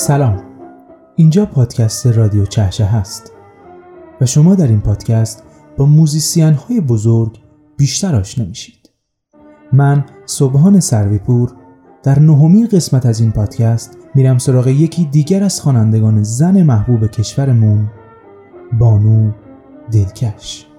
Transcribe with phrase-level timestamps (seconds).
[0.00, 0.42] سلام.
[1.16, 3.32] اینجا پادکست رادیو چهشه هست
[4.20, 5.42] و شما در این پادکست
[5.76, 7.38] با موزیسین های بزرگ
[7.76, 8.90] بیشتر آشنا میشید.
[9.72, 11.52] من صبحان سرویپور
[12.02, 17.90] در نهمین قسمت از این پادکست میرم سراغ یکی دیگر از خوانندگان زن محبوب کشورمون
[18.78, 19.32] بانو
[19.92, 20.69] دلکش.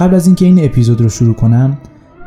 [0.00, 1.78] قبل از اینکه این اپیزود رو شروع کنم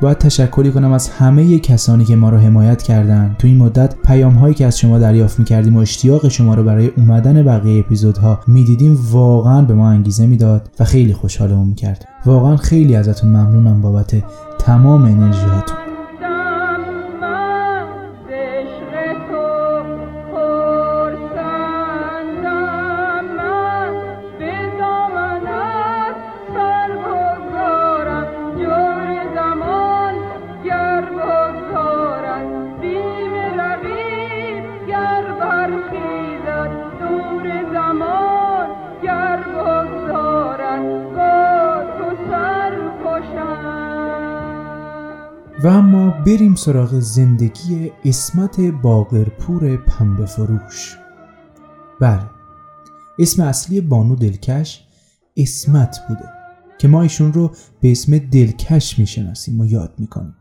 [0.02, 3.36] باید تشکری کنم از همه کسانی که ما رو حمایت کردن.
[3.40, 6.92] تو این مدت پیام هایی که از شما دریافت می‌کردیم و اشتیاق شما رو برای
[6.98, 12.96] اومدن بقیه اپیزودها می‌دیدیم واقعا به ما انگیزه می‌داد و خیلی خوشحالمون می‌کرد واقعا خیلی
[12.96, 14.24] ازتون ممنونم بابت
[14.60, 15.83] تمام انرژی هاتون
[46.54, 50.98] بریم سراغ زندگی اسمت باقرپور پنبه فروش
[52.02, 52.30] بله
[53.20, 54.88] اسم اصلی بانو دلکش
[55.38, 56.30] اسمت بوده
[56.78, 60.36] که ما ایشون رو به اسم دلکش می‌شناسیم و یاد می‌کنیم.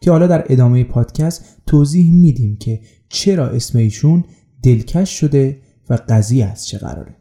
[0.00, 4.24] که حالا در ادامه پادکست توضیح میدیم که چرا اسم ایشون
[4.62, 5.60] دلکش شده
[5.90, 7.16] و قضیه از چه قراره.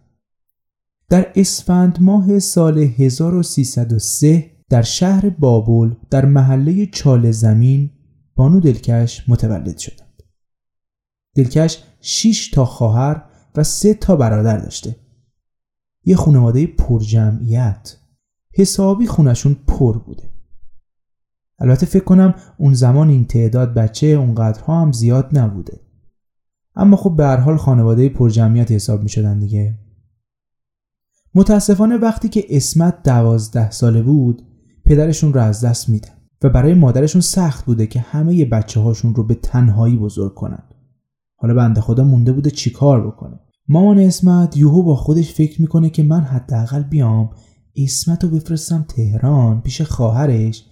[1.09, 7.89] در اسفند ماه سال 1303 در شهر بابل در محله چال زمین
[8.41, 10.23] بانو دلکش متولد شدند.
[11.35, 13.23] دلکش 6 تا خواهر
[13.55, 14.95] و سه تا برادر داشته.
[16.03, 17.97] یه خانواده پر جمعیت.
[18.53, 20.29] حسابی خونشون پر بوده.
[21.59, 25.79] البته فکر کنم اون زمان این تعداد بچه اونقدرها هم زیاد نبوده.
[26.75, 29.79] اما خب به هر حال خانواده پر جمعیت حساب می شدن دیگه.
[31.35, 34.47] متاسفانه وقتی که اسمت دوازده ساله بود
[34.85, 39.23] پدرشون رو از دست میدن و برای مادرشون سخت بوده که همه بچه هاشون رو
[39.23, 40.63] به تنهایی بزرگ کنن.
[41.35, 43.39] حالا بنده خدا مونده بوده چیکار بکنه.
[43.67, 47.29] مامان اسمت یوهو با خودش فکر می‌کنه که من حداقل بیام
[47.75, 50.65] اسمت رو بفرستم تهران پیش خواهرش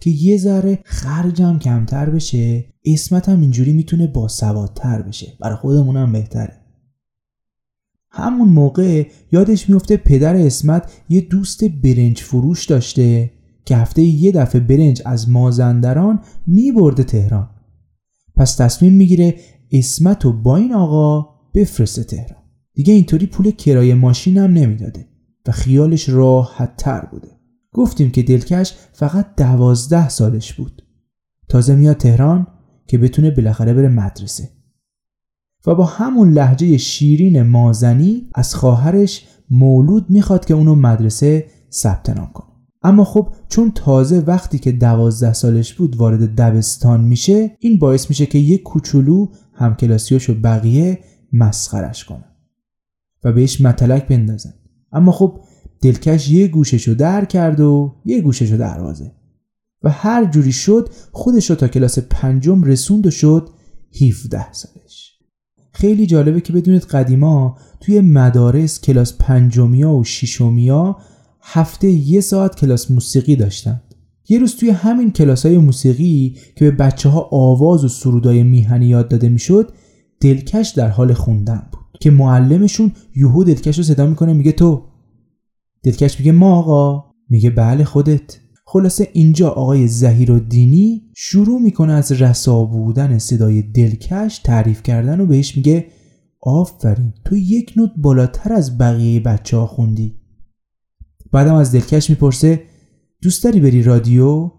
[0.00, 2.64] که یه ذره خرجم کمتر بشه.
[2.84, 5.32] اسمت هم اینجوری می‌تونه باسوادتر بشه.
[5.40, 6.58] برای خودمونم بهتره.
[8.10, 13.30] همون موقع یادش میفته پدر اسمت یه دوست برنج فروش داشته.
[13.64, 17.50] که هفته یه دفعه برنج از مازندران میبرده تهران.
[18.36, 19.34] پس تصمیم می‌گیره
[19.72, 22.42] اسمت و با این آقا بفرسته تهران.
[22.74, 25.08] دیگه اینطوری پول کرایه ماشین هم نمی‌داده
[25.46, 27.28] و خیالش راحت تر بوده.
[27.72, 30.82] گفتیم که دلکش فقط دوازده سالش بود.
[31.48, 32.46] تازه میاد تهران
[32.86, 34.48] که بتونه بالاخره بره مدرسه.
[35.66, 42.30] و با همون لحجه شیرین مازنی از خواهرش مولود می‌خواد که اونو مدرسه ثبت نام
[42.34, 42.51] کنه.
[42.82, 48.26] اما خب چون تازه وقتی که دوازده سالش بود وارد دبستان میشه این باعث میشه
[48.26, 50.98] که یک کوچولو همکلاسیاش و بقیه
[51.32, 52.32] مسخرش کنن
[53.24, 54.54] و بهش متلک بندازن.
[54.92, 55.40] اما خب
[55.82, 59.12] دلکش یه گوششو در کرد و یه گوششو دروازه
[59.82, 63.48] و هر جوری شد خودش رو تا کلاس پنجم رسوند و شد
[64.02, 65.18] 17 سالش.
[65.72, 70.96] خیلی جالبه که بدونید قدیما توی مدارس کلاس پنجمیا و شیشمیا
[71.42, 73.82] هفته یه ساعت کلاس موسیقی داشتن
[74.28, 78.86] یه روز توی همین کلاس های موسیقی که به بچه ها آواز و سرودای میهنی
[78.86, 79.72] یاد داده می‌شد
[80.20, 84.82] دلکش در حال خوندن بود که معلمشون یوهو دلکش رو صدا می‌کنه میگه تو.
[85.82, 87.04] دلکش میگه ما آقا.
[87.28, 88.38] میگه بله خودت.
[88.66, 95.20] خلاصه اینجا آقای زهیر و دینی شروع می‌کنه از رسا بودن صدای دلکش تعریف کردن
[95.20, 95.86] و بهش میگه
[96.40, 100.21] آفرین تو یک نوت بالاتر از بقیه بچه ها خوندی.
[101.32, 102.62] بعدم از دلکش می‌پرسه
[103.22, 104.50] دوست داری بری رادیو؟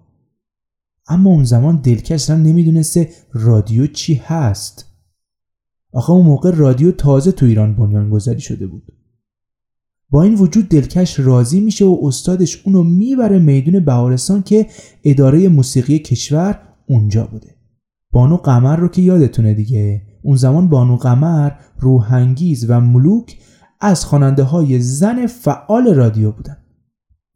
[1.08, 4.86] اما اون زمان دلکش هم نمی‌دونسته رادیو چی هست.
[5.94, 8.84] آخه اون موقع رادیو تازه تو ایران بنیان گذاری شده بود.
[10.10, 14.68] با این وجود دلکش راضی میشه و استادش اونو می‌بره میدون بهارستان که
[15.04, 17.56] اداره موسیقی کشور اونجا بوده.
[18.12, 20.02] بانو قمر رو که یادتونه دیگه.
[20.24, 23.38] اون زمان بانو قمر روحنگیز و ملوک
[23.80, 26.58] از خواننده های زن فعال رادیو بودن.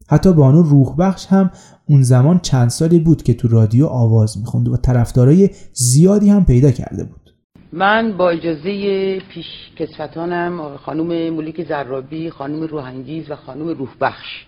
[0.09, 1.51] حتی بانو روح بخش هم
[1.89, 6.71] اون زمان چند سالی بود که تو رادیو آواز می‌خوند و طرفدارای زیادی هم پیدا
[6.71, 7.33] کرده بود.
[7.73, 9.45] من با اجازه پیش
[9.75, 14.45] کسفتانم خانوم ملیک زرابی خانوم روحانگیز و خانوم روح بخش.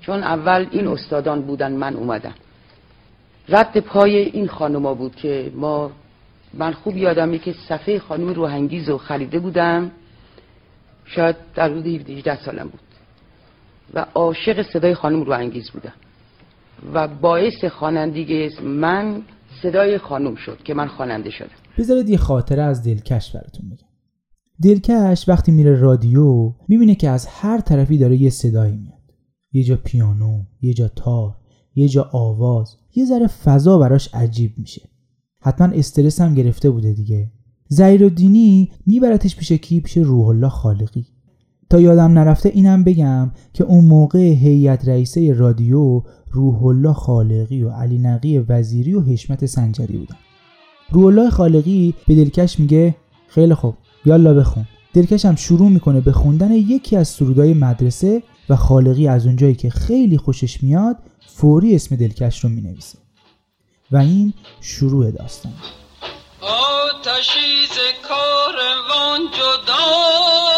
[0.00, 2.34] چون اول این استادان بودن من اومدم.
[3.48, 5.90] رد پای این خانوما بود که ما
[6.54, 9.90] من خوب یادمه که صفحه خانوم روحانگیز رو خریده بودم.
[11.04, 12.80] شاید در حدود 18 سالم بود.
[13.94, 15.92] و عاشق صدای خانم روحانگیز بودم.
[16.94, 19.22] و باعث خوانندگی من
[19.62, 21.48] صدای خانم شد که من خواننده شدم.
[21.78, 23.88] بذارید یه خاطره از دلکش براتون بگم.
[24.62, 28.98] دلکش وقتی میره رادیو می‌بینه که از هر طرفی داره یه صدایی میاد.
[29.52, 31.34] یه جا پیانو یه جا تار
[31.74, 34.88] یه جا آواز یه ذره فضا براش عجیب میشه.
[35.40, 37.30] حتما استرس هم گرفته بوده دیگه.
[37.68, 41.06] زیر و دینی میبرتش پیش کی پیش روح الله خالقی.
[41.70, 47.70] تا یادم نرفته اینم بگم که اون موقع هیئت رئیسه رادیو روح الله خالقی و
[47.70, 50.16] علی نقی وزیری و حشمت سنجری بودن.
[50.90, 52.94] روح الله خالقی به دلکش میگه
[53.28, 53.74] خیلی خوب
[54.04, 54.66] یالا بخون.
[54.94, 59.70] دلکش هم شروع می‌کنه به خوندن یکی از سرودای مدرسه و خالقی از اونجایی که
[59.70, 62.98] خیلی خوشش میاد فوری اسم دلکش رو می‌نویسه.
[63.92, 65.52] و این شروع داستان.
[66.42, 67.68] آتشی
[68.08, 70.57] کاروان جدا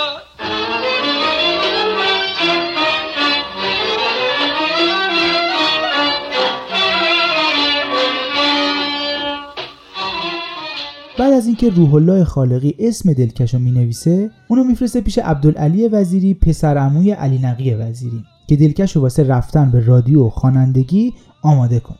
[11.41, 16.77] از اینکه روح الله خالقی اسم دلکشو می نویسه اونو میفرسته پیش عبدالعلی وزیری پسر
[16.77, 21.97] عموی علی نقی وزیری که دلکشو واسه رفتن به رادیو و خوانندگی آماده کنه.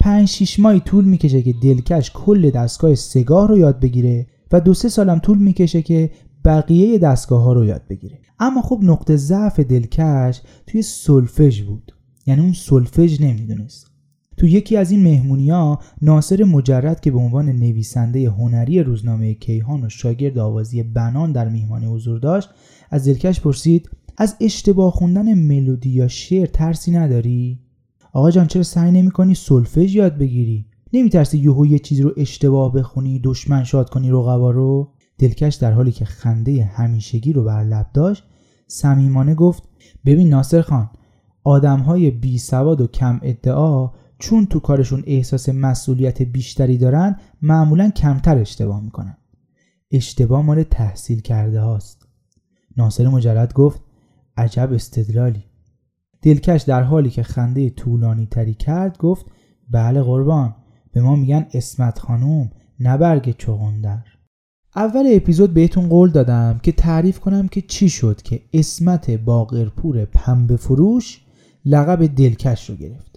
[0.00, 4.74] پنج شیش ماهی طول می‌کشه که دلکش کل دستگاه سگاه رو یاد بگیره و دو
[4.74, 6.10] سه سالم طول می‌کشه که
[6.44, 8.18] بقیه دستگاه ها رو یاد بگیره.
[8.38, 11.92] اما خب نقطه ضعف دلکش توی سلفژ بود.
[12.26, 13.91] یعنی اون سلفژ نمی‌دونست.
[14.42, 19.84] تو یکی از این مهمونی ها ناصر مجرد که به عنوان نویسنده هنری روزنامه کیهان
[19.84, 22.50] و شاگرد آوازی بنان در میهمانی حضور داشت
[22.90, 27.60] از دلکش پرسید از اشتباه خوندن ملودی یا شعر ترسی نداری؟
[28.12, 32.72] آقا جان چرا سعی نمی کنی سلفژ یاد بگیری؟ نمیترسی یهو یه چیزی رو اشتباه
[32.72, 37.86] بخونی دشمن شاد کنی رقبا رو؟ دلکش در حالی که خنده همیشگی رو بر لب
[37.94, 38.24] داشت
[38.66, 39.62] صمیمانه گفت
[40.06, 40.90] ببین ناصر خان
[41.44, 43.90] آدم های بی سواد و کم ادعا
[44.22, 49.16] چون تو کارشون احساس مسئولیت بیشتری دارن معمولا کمتر اشتباه می‌کنن.
[49.90, 52.06] اشتباه مال تحصیل کرده هاست.
[52.76, 53.80] ناصر مجرد گفت
[54.36, 55.44] عجب استدلالی.
[56.22, 59.26] دلکش در حالی که خنده طولانی تری کرد گفت
[59.70, 60.54] بله قربان
[60.92, 62.50] به ما میگن اسمت خانوم
[62.80, 64.04] نه برگ چغندر.
[64.76, 70.56] اول اپیزود بهتون قول دادم که تعریف کنم که چی شد که اسمت باقرپور پنبه
[70.56, 71.20] فروش
[71.64, 73.11] لقب دلکش رو گرفت.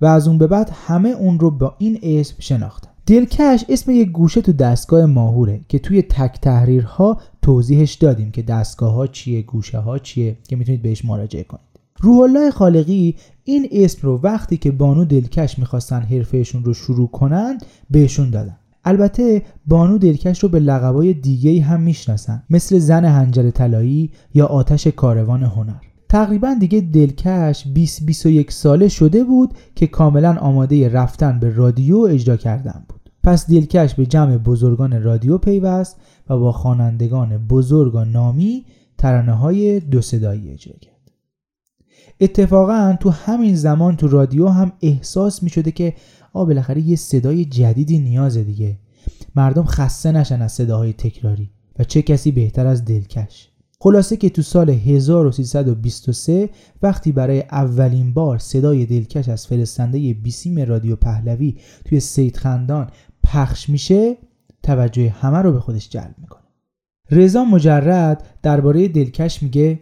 [0.00, 2.90] و از اون به بعد همه اون رو با این اسم شناختن.
[3.06, 8.92] دلکش اسم یک گوشه تو دستگاه ماهوره که توی تک تحریرها توضیحش دادیم که دستگاه
[8.92, 11.66] ها چیه گوشه ها چیه که می‌تونید بهش مراجعه کنید.
[12.00, 17.58] روح الله خالقی این اسم رو وقتی که بانو دلکش می‌خواستن حرفهشون رو شروع کنن
[17.90, 18.56] بهشون دادن.
[18.84, 24.86] البته بانو دلکش رو به لقبای دیگه هم می‌شناسن مثل زن هنجر طلایی یا آتش
[24.86, 25.85] کاروان هنر.
[26.08, 32.36] تقریبا دیگه دلکش 20 21 ساله شده بود که کاملا آماده رفتن به رادیو اجرا
[32.36, 33.00] کردن بود.
[33.22, 35.96] پس دلکش به جمع بزرگان رادیو پیوست
[36.30, 38.64] و با خوانندگان بزرگ و نامی
[38.98, 41.10] ترانه های دو صدایی اجرا کرد.
[42.20, 45.94] اتفاقا تو همین زمان تو رادیو هم احساس می شده که
[46.32, 48.78] آ بالاخره یه صدای جدیدی نیازه دیگه.
[49.36, 53.50] مردم خسته نشن از صداهای تکراری و چه کسی بهتر از دلکش.
[53.78, 56.50] خلاصه که تو سال 1323
[56.82, 62.90] وقتی برای اولین بار صدای دلکش از فرستنده بیسیم رادیو پهلوی توی سید خندان
[63.22, 64.16] پخش میشه
[64.62, 66.42] توجه همه رو به خودش جلب می‌کنه.
[67.10, 69.80] رضا مجرد درباره دلکش میگه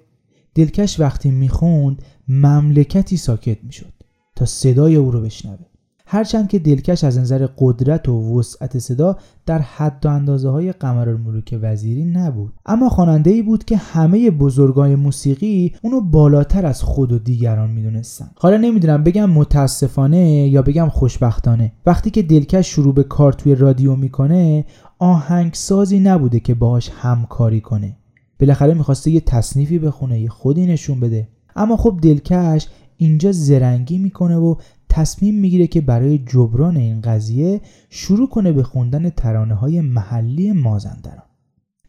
[0.54, 3.92] دلکش وقتی می‌خوند مملکتی ساکت می‌شد
[4.36, 5.66] تا صدای او رو بشنوه.
[6.14, 9.16] هرچند که دلکش از نظر قدرت و وسعت صدا
[9.46, 12.52] در حد و اندازه های قمرالملوک وزیری نبود.
[12.66, 18.30] اما خواننده ای بود که همه بزرگای موسیقی اونو بالاتر از خود و دیگران می‌دونستن.
[18.38, 21.72] حالا نمی‌دونم بگم متاسفانه یا بگم خوشبختانه.
[21.86, 24.64] وقتی که دلکش شروع به کار توی رادیو می‌کنه
[24.98, 27.96] آهنگسازی نبوده که باهاش همکاری کنه.
[28.40, 31.28] بالاخره می‌خواسته یه تصنیفی بخونه یه خودی نشون بده.
[31.56, 34.54] اما خب دلکش اینجا زرنگی می‌کنه و
[34.94, 37.60] تصمیم می‌گیره که برای جبران این قضیه
[37.90, 41.22] شروع کنه به خوندن ترانه های محلی مازندران.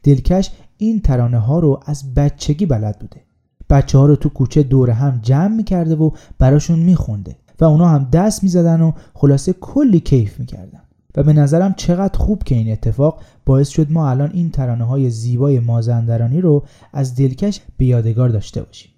[0.03, 3.21] دلکش این ترانه ها رو از بچگی بلد بوده.
[3.69, 8.09] بچه ها رو تو کوچه دور هم جمع می‌کرده و براشون میخونده و اونا هم
[8.11, 10.81] دست می‌زدن و خلاصه کلی کیف می‌کردن.
[11.15, 15.09] و به نظرم چقدر خوب که این اتفاق باعث شد ما الان این ترانه های
[15.09, 18.91] زیبای مازندرانی رو از دلکش به یادگار داشته باشیم.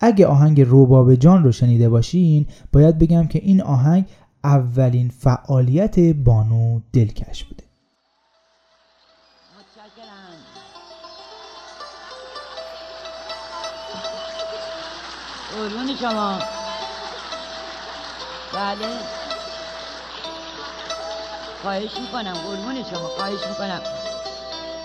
[0.00, 4.04] اگه آهنگ روباب جان رو شنیده باشین باید بگم که این آهنگ
[4.44, 7.64] اولین فعالیت بانو دلکش بوده.
[15.56, 16.38] قربون شما.
[18.54, 18.86] بله.
[21.62, 22.32] خواهش می‌کنم.
[22.32, 23.08] قربون شما.
[23.08, 23.80] خواهش می‌کنم.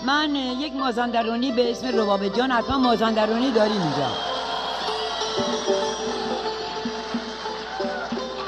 [0.06, 4.35] من یک مازندرانی به اسم رباب جان حتما مازندرانی داریم اینجا.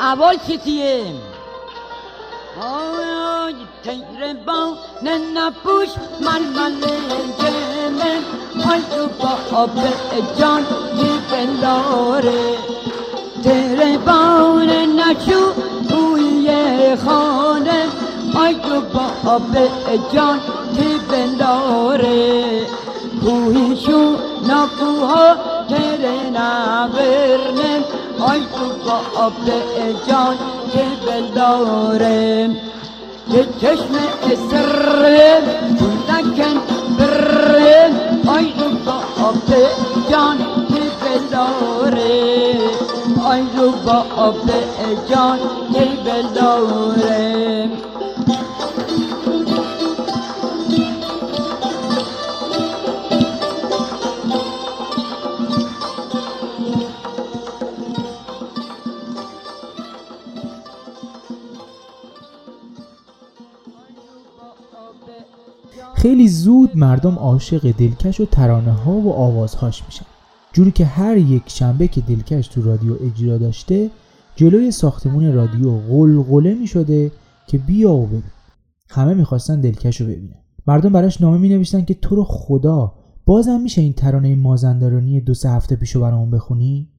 [0.07, 1.03] اول کتیه
[2.61, 4.77] آی تیر با
[5.35, 5.89] نپوش
[6.21, 6.73] من من
[7.39, 8.21] جمن
[8.71, 9.77] آی تو با آب
[10.39, 10.63] جان
[10.97, 12.57] کی بنداره
[13.43, 15.53] تیر بان نشو
[15.89, 16.49] توی
[17.05, 17.81] خانه
[18.35, 19.53] آی تو با آب
[20.13, 20.39] جان
[20.75, 22.67] کی بنداره
[23.23, 25.35] کوهیشو نکوها
[25.69, 27.83] تیره نبرنم
[28.19, 29.33] آی تو با آب
[30.07, 30.38] جان
[30.74, 32.50] که بلداره
[33.31, 35.41] که چشم اسره
[36.09, 36.62] نکن
[36.97, 37.89] بره.
[38.27, 39.50] آی تو با آب
[40.12, 42.57] جان که بلداره
[43.25, 44.50] آی تو با آب
[45.09, 45.39] جان
[45.74, 47.69] که بلداره
[65.98, 70.06] خیلی زود مردم عاشق دلکش و ترانه ها و آوازهاش میشن.
[70.54, 73.89] جوری که هر یک شنبه که دلکش تو رادیو اجرا داشته
[74.36, 77.12] جلوی ساختمون رادیو غلغله می‌شده
[77.48, 78.24] که بیا و ببین.
[78.89, 80.36] همه می‌خواستن دلکش رو ببینن.
[80.68, 82.94] مردم براش نامه می نوشتن که تو رو خدا
[83.25, 86.89] بازم میشه این ترانه مازندرانی دو سه هفته پیشو برامون بخونی؟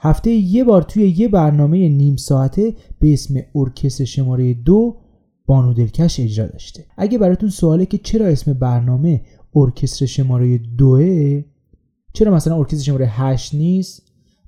[0.00, 4.96] هفته یه بار توی یه برنامه نیم ساعته به اسم ارکستر شماره دو
[5.48, 6.84] بانو دلکش اجرا داشته.
[6.96, 9.20] اگه براتون سواله که چرا اسم برنامه
[9.54, 11.44] ارکستر شماره دوه
[12.12, 14.02] چرا مثلا ارکستر شماره هشت نیست؟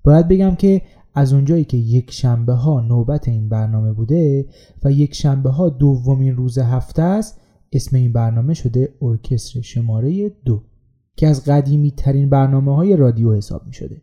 [0.05, 0.83] باید بگم که
[1.15, 4.47] از اونجایی که یک شنبه ها نوبت این برنامه بوده
[4.85, 7.41] و یک شنبه ها دومین روز هفته است
[7.73, 10.63] اسم این برنامه شده ارکستر شماره دو
[11.17, 14.03] که از قدیمی ترین برنامه های رادیو حساب می شده.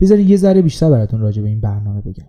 [0.00, 2.28] بذارین یه ذره بیشتر براتون راجع به این برنامه بگم.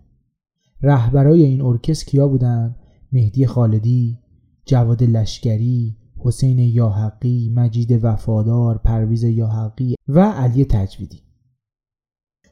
[0.82, 2.76] رهبرای این ارکستر کیا بودن؟
[3.12, 4.18] مهدی خالدی،
[4.66, 11.22] جواد لشکری، حسین یاحقی، مجید وفادار، پرویز یاحقی و علی تجویدی.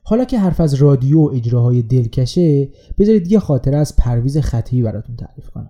[0.03, 5.15] حالا که حرف از رادیو و اجراهای دلکشه بذارید یه خاطره از پرویز خطیبی براتون
[5.15, 5.69] تعریف کنم.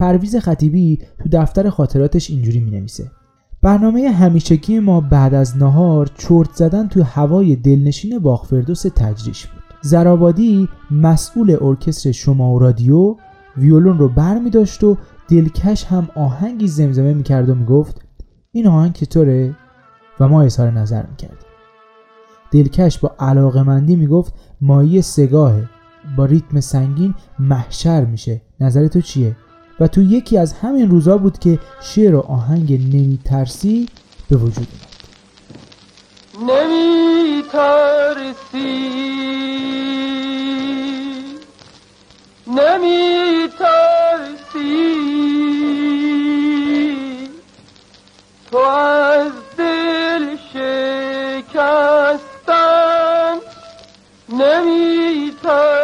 [0.00, 3.10] پرویز خطیبی تو دفتر خاطراتش اینجوری می نویسه.
[3.62, 9.62] برنامه همیشگی ما بعد از نهار چرت زدن تو هوای دلنشین باغ فردوس تجریش بود.
[9.82, 13.16] زرابادی مسئول ارکستر شماره دو رادیو
[13.58, 14.96] ویولون رو بر می داشت و
[15.28, 18.00] دلکش هم آهنگی زمزمه می کرد و می گفت
[18.52, 19.56] این آهنگ چطوره؟
[20.20, 21.38] و ما اظهار نظر می کردیم.
[22.50, 25.68] دلکش با علاقمندی می‌گفت مایی سگاهه.
[26.16, 28.40] با ریتم سنگین محشر میشه.
[28.60, 29.36] نظر تو چیه؟
[29.80, 33.88] و تو یکی از همین روزا بود که شعر و آهنگ نمیترسی
[34.28, 34.96] به وجود اومد.
[42.46, 44.46] نمیترسی.
[44.56, 47.30] نمیترسی
[48.50, 51.42] تو از دل شکستن
[54.28, 55.75] نمیترسی.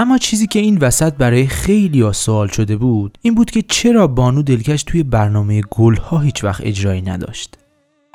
[0.00, 4.06] اما چیزی که این وسط برای خیلی ها سوال شده بود این بود که چرا
[4.06, 7.58] بانو دلکش توی برنامه گلها هیچ وقت اجرایی نداشت.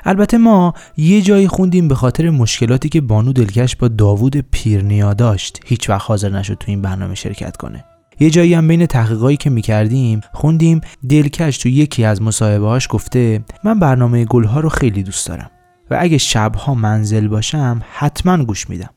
[0.05, 5.59] البته ما یه جایی خوندیم به خاطر مشکلاتی که بانو دلکش با داوود پیرنیا داشت.
[5.65, 7.85] هیچ وقت حاضر نشد تو این برنامه شرکت کنه.
[8.19, 13.43] یه جایی هم بین تحقیقایی که می‌کردیم خوندیم دلکش تو یکی از مصاحبه هاش گفته
[13.63, 15.51] من برنامه گلها رو خیلی دوست دارم
[15.91, 18.89] و اگه شبها منزل باشم حتما گوش میدم.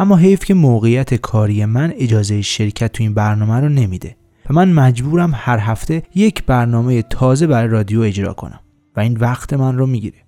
[0.00, 4.16] اما حیف که موقعیت کاری من اجازه شرکت تو این برنامه رو نمیده
[4.50, 8.60] و من مجبورم هر هفته یک برنامه تازه برای رادیو اجرا کنم
[8.96, 10.18] و این وقت من رو می‌گیره.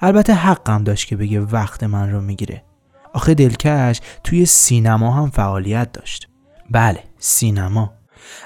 [0.00, 2.62] البته حقم داشت که بگه وقت من رو می‌گیره.
[3.12, 6.28] آخه دلکش توی سینما هم فعالیت داشت.
[6.70, 7.92] بله سینما.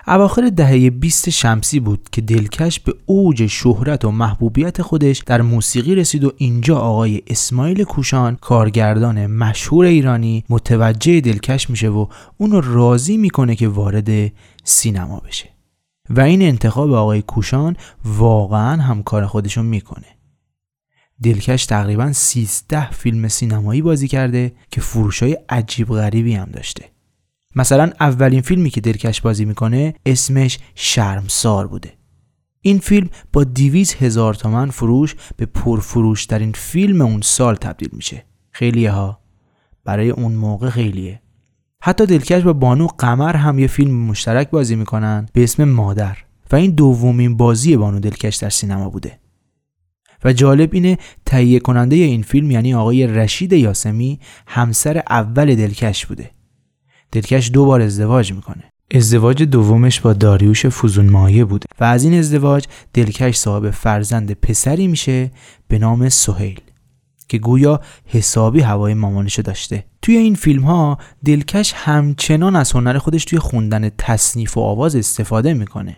[0.07, 5.95] اواخر دهه 20 شمسی بود که دلکش به اوج شهرت و محبوبیت خودش در موسیقی
[5.95, 12.07] رسید و اینجا آقای اسماعیل کوشان کارگردان مشهور ایرانی متوجه دلکش میشه و
[12.38, 14.33] اونو راضی می‌کنه که وارد
[14.64, 15.49] سینما بشه.
[16.11, 20.07] و این انتخاب آقای کوشان واقعا هم کار خودشون می‌کنه.
[21.23, 26.85] دلکش تقریبا 13 فیلم سینمایی بازی کرده که فروشای عجیب غریبی هم داشته.
[27.59, 31.92] مثلا اولین فیلمی که دلکش بازی می‌کنه اسمش شرمسار بوده.
[32.61, 38.25] این فیلم با دیویز هزار تومن فروش به پرفروش ترین فیلم اون سال تبدیل میشه.
[38.51, 39.21] خیلیه ها.
[39.85, 41.23] برای اون موقع خیلیه.
[41.83, 46.16] حتی دلکش با بانو قمر هم یه فیلم مشترک بازی می‌کنن به اسم مادر
[46.53, 49.18] و این دومین بازی بانو دلکش در سینما بوده.
[50.25, 56.38] و جالب اینه تهیه کننده این فیلم یعنی آقای رشید یاسمی همسر اول دلکش بوده.
[57.12, 58.64] دلکش دو بار ازدواج می‌کنه.
[58.94, 64.88] ازدواج دومش با داریوش فوزون مایه بوده و از این ازدواج دلکش صاحب فرزند پسری
[64.88, 65.31] میشه
[65.68, 66.61] به نام سهیل
[67.29, 69.85] که گویا حسابی هوای مامانشو داشته.
[70.03, 75.55] توی این فیلم ها دلکش همچنان از هنر خودش توی خوندن تصنیف و آواز استفاده
[75.55, 75.97] می‌کنه.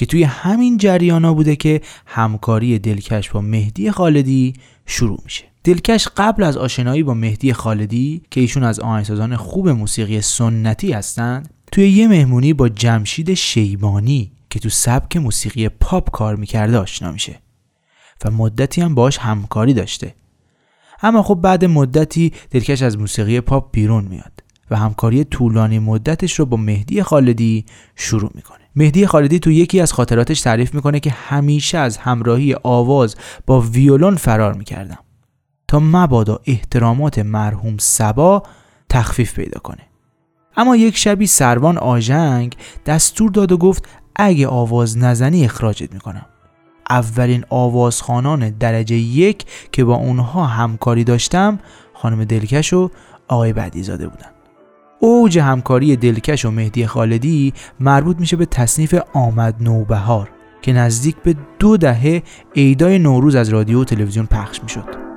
[0.00, 4.52] که توی همین جریانا بوده که همکاری دلکش با مهدی خالدی
[4.86, 5.44] شروع میشه.
[5.64, 11.54] دلکش قبل از آشنایی با مهدی خالدی که ایشون از آهنگسازان خوب موسیقی سنتی هستند
[11.72, 17.38] توی یه مهمونی با جمشید شیبانی که تو سبک موسیقی پاپ کار می‌کرده آشنا میشه
[18.24, 20.14] و مدتی هم باش همکاری داشته.
[21.02, 24.42] اما خب بعد مدتی دلکش از موسیقی پاپ بیرون میاد.
[24.70, 27.64] و همکاری طولانی مدتش رو با مهدی خالدی
[27.96, 28.58] شروع می‌کنه.
[28.76, 34.16] مهدی خالدی تو یکی از خاطراتش تعریف می‌کنه که همیشه از همراهی آواز با ویولون
[34.16, 34.98] فرار می‌کردم
[35.68, 38.42] تا مبادا احترامات مرحوم سبا
[38.88, 39.82] تخفیف پیدا کنه.
[40.56, 42.56] اما یک شبی سروان آژنگ
[42.86, 46.26] دستور داد و گفت اگه آواز نزنی اخراجت می‌کنم.
[46.90, 51.58] اولین آوازخانان درجه یک که با اونها همکاری داشتم
[51.94, 52.90] خانم دلکش و
[53.28, 54.30] آقای بدیزاده بودن.
[55.02, 60.30] اوج همکاری دلکش و مهدی خالدی مربوط میشه به تصنیف آمد نوبهار
[60.62, 62.22] که نزدیک به دو دهه
[62.56, 65.09] عیدای نوروز از رادیو و تلویزیون پخش می‌شد.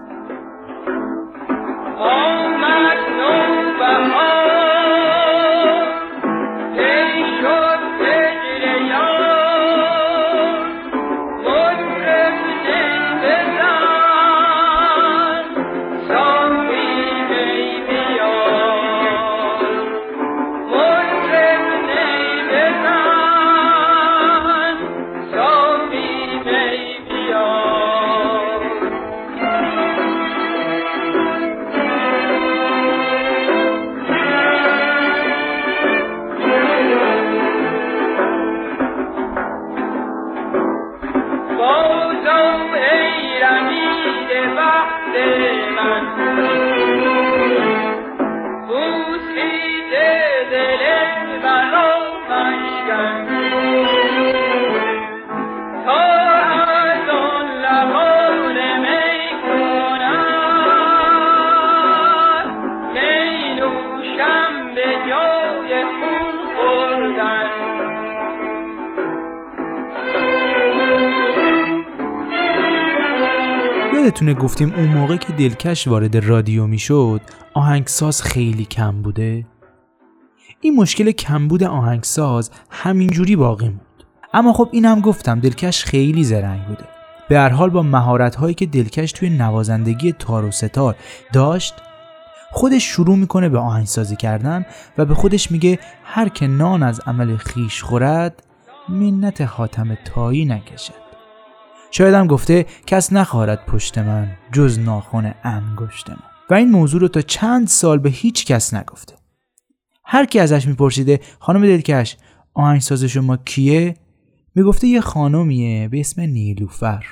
[45.14, 46.63] Daylight.
[74.04, 77.22] یادتونه گفتیم اون موقع که دلکش وارد رادیو می‌شد
[77.54, 79.46] آهنگساز خیلی کم بوده؟
[80.62, 84.04] این مشکل کمبود آهنگساز همینجوری باقی موند.
[84.34, 86.84] اما خب اینم گفتم دلکش خیلی زرنگ بوده.
[87.30, 90.96] به هر حال با مهارت هایی که دلکش توی نوازندگی تار و ستار
[91.34, 91.74] داشت
[92.52, 94.66] خودش شروع می‌کنه به آهنگسازی کردن
[94.98, 98.44] و به خودش میگه هر که نان از عمل خیش خورد
[98.90, 101.03] منت حاتم تایی نکشد.
[101.96, 106.18] شاید هم گفته کس نخواهد پشت من جز ناخن انگشت من
[106.50, 109.16] و این موضوع رو تا چند سال به هیچ کس نگفته.
[110.06, 112.18] هر کی ازش میپرسیده خانم دلکش
[112.54, 113.94] آهنگساز شما کیه؟
[114.56, 117.04] می‌گفته یه خانمیه به اسم نیلوفر.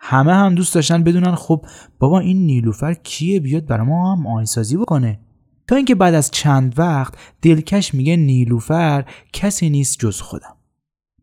[0.00, 1.66] همه هم دوست داشتن بدونن خب
[1.98, 5.20] بابا این نیلوفر کیه؟ بیاد برای ما هم آهنگسازی بکنه.
[5.66, 10.56] تا اینکه بعد از چند وقت دلکش میگه نیلوفر کسی نیست جز خودم.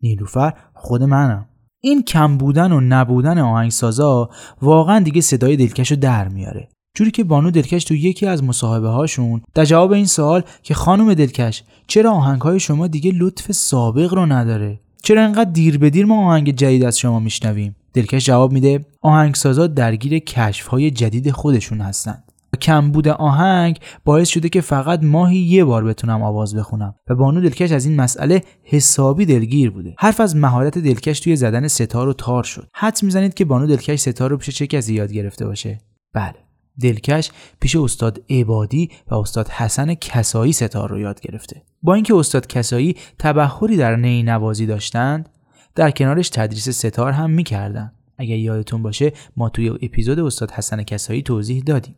[0.01, 1.46] نیلوفر خود منم.
[1.81, 4.29] این کم بودن و نبودن آهنگسازا
[4.61, 6.67] واقعا دیگه صدای دلکش رو در میاره.
[6.93, 11.13] جوری که بانو دلکش تو یکی از مصاحبه هاشون در جواب این سوال که خانم
[11.13, 16.05] دلکش چرا آهنگ های شما دیگه لطف سابق رو نداره؟ چرا انقدر دیر به دیر
[16.05, 21.81] ما آهنگ جدید از شما میشنویم؟ دلکش جواب میده آهنگسازا درگیر کشف های جدید خودشون
[21.81, 26.95] هستند کمبود آهنگ باعث شده که فقط ماهی یه بار بتونم آواز بخونم.
[27.10, 29.95] و بانو دلکش از این مسئله حسابی دلگیر بوده.
[29.99, 32.67] حرف از مهارت دلکش توی زدن ستار و تار شد.
[32.73, 35.77] حدس می‌زنید که بانو دلکش ستار رو پیش چه کسی یاد گرفته باشه؟
[36.13, 36.36] بله.
[36.81, 41.63] دلکش پیش استاد عبادی و استاد حسن کسایی ستار رو یاد گرفته.
[41.81, 45.29] با اینکه استاد کسایی تبهری در نی نوازی داشتند
[45.75, 47.93] در کنارش تدریس ستار هم می‌کردند.
[48.17, 51.95] اگر یادتون باشه ما توی اپیزود استاد حسن کسایی توضیح دادیم.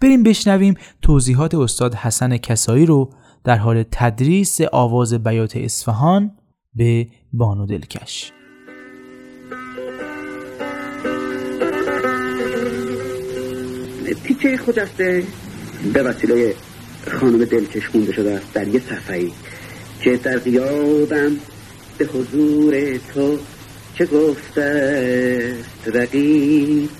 [0.00, 3.10] بریم بشنویم توضیحات استاد حسن کسایی رو
[3.44, 6.30] در حال تدریس آواز بیات اصفهان
[6.74, 8.32] به بانو دلکش.
[14.24, 15.22] تیکه خجسته
[15.94, 16.54] به وسیله
[17.10, 19.30] خانم دلکش خونده شده است در یه صفحه‌ای
[20.00, 21.30] که در قیابم
[21.98, 23.38] به حضور تو
[23.98, 26.90] چه گفته رقیب؟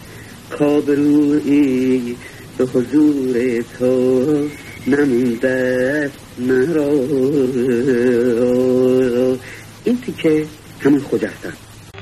[0.58, 2.16] کابروی
[2.58, 4.48] به حضور تو
[4.86, 6.92] نمونده مرا.
[9.84, 10.46] این تیکه
[10.80, 11.52] همون خجسته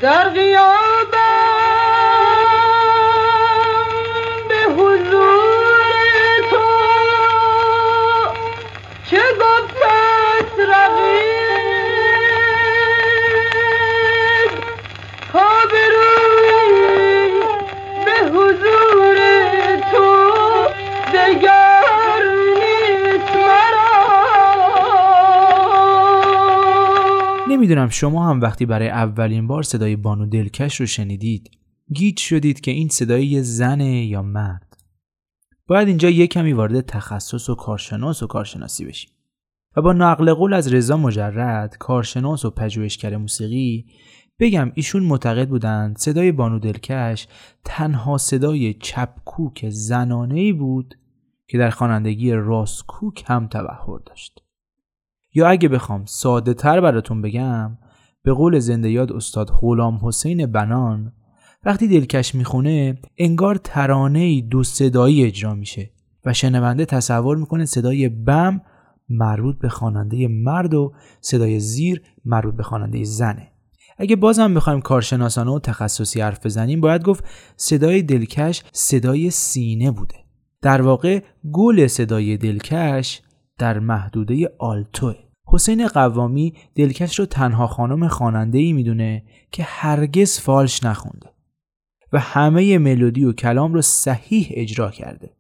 [0.01, 1.11] در غیابم
[4.49, 5.81] به حضور
[6.51, 6.57] تو
[9.11, 9.80] چه گفت
[27.61, 31.51] نمی‌دونم شما هم وقتی برای اولین بار صدای بانو دلکش رو شنیدید
[31.95, 34.77] گیج شدید که این صدای یه زنه یا مرد.
[35.67, 39.11] باید اینجا یه کمی وارد تخصص و کارشناس و کارشناسی بشیم.
[39.77, 43.87] و با نقل قول از رضا مجرد کارشناس و پژوهشگر موسیقی
[44.39, 47.29] بگم ایشون معتقد بودند صدای بانو دلکش
[47.65, 50.95] تنها صدای چپکوک زنانه ای بود
[51.49, 54.43] که در خوانندگی راستکوک هم تبهر داشت.
[55.35, 57.79] یا اگه بخوام ساده تر براتون بگم
[58.23, 61.13] به قول زنده یاد استاد غلام حسین بنان
[61.65, 65.91] وقتی دلکش می‌خونه انگار ترانه دو صدایی اجرا میشه
[66.25, 68.61] و شنونده تصور می‌کنه صدای بم
[69.09, 73.49] مربوط به خواننده مرد و صدای زیر مربوط به خواننده زنه.
[73.99, 77.25] اگه بازم بخوایم کارشناسانه و تخصصی حرف بزنیم باید گفت
[77.57, 80.15] صدای دلکش صدای سینه بوده.
[80.63, 83.23] در واقع گل صدای دلکش
[83.61, 85.15] در محدوده آلتوه
[85.47, 91.27] حسین قوامی دلکش رو تنها خانم خاننده ای می‌دونه که هرگز فالش نخونده
[92.13, 95.31] و همه ملودی و کلام رو صحیح اجرا کرده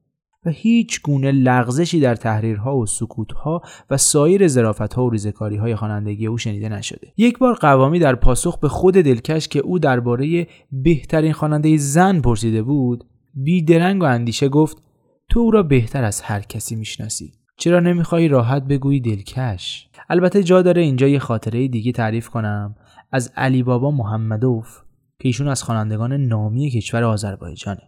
[0.46, 6.26] و هیچ گونه لغزشی در تحریرها و سکوتها و سایر ظرافتها و ریزکاری های خوانندگی
[6.26, 7.12] او شنیده نشده.
[7.16, 12.62] یک بار قوامی در پاسخ به خود دلکش که او درباره بهترین خواننده زن پرسیده
[12.62, 13.04] بود
[13.34, 14.82] بیدرنگ و اندیشه گفت
[15.30, 17.39] تو او را بهتر از هر کسی می‌شناسی.
[17.60, 22.74] چرا نمی‌خوای راحت بگویی دلکش البته جا داره اینجا یه خاطره دیگه تعریف کنم
[23.12, 24.78] از علی بابا محمدوف
[25.18, 27.82] که ایشون از خوانندگان نامی کشور آذربایجانه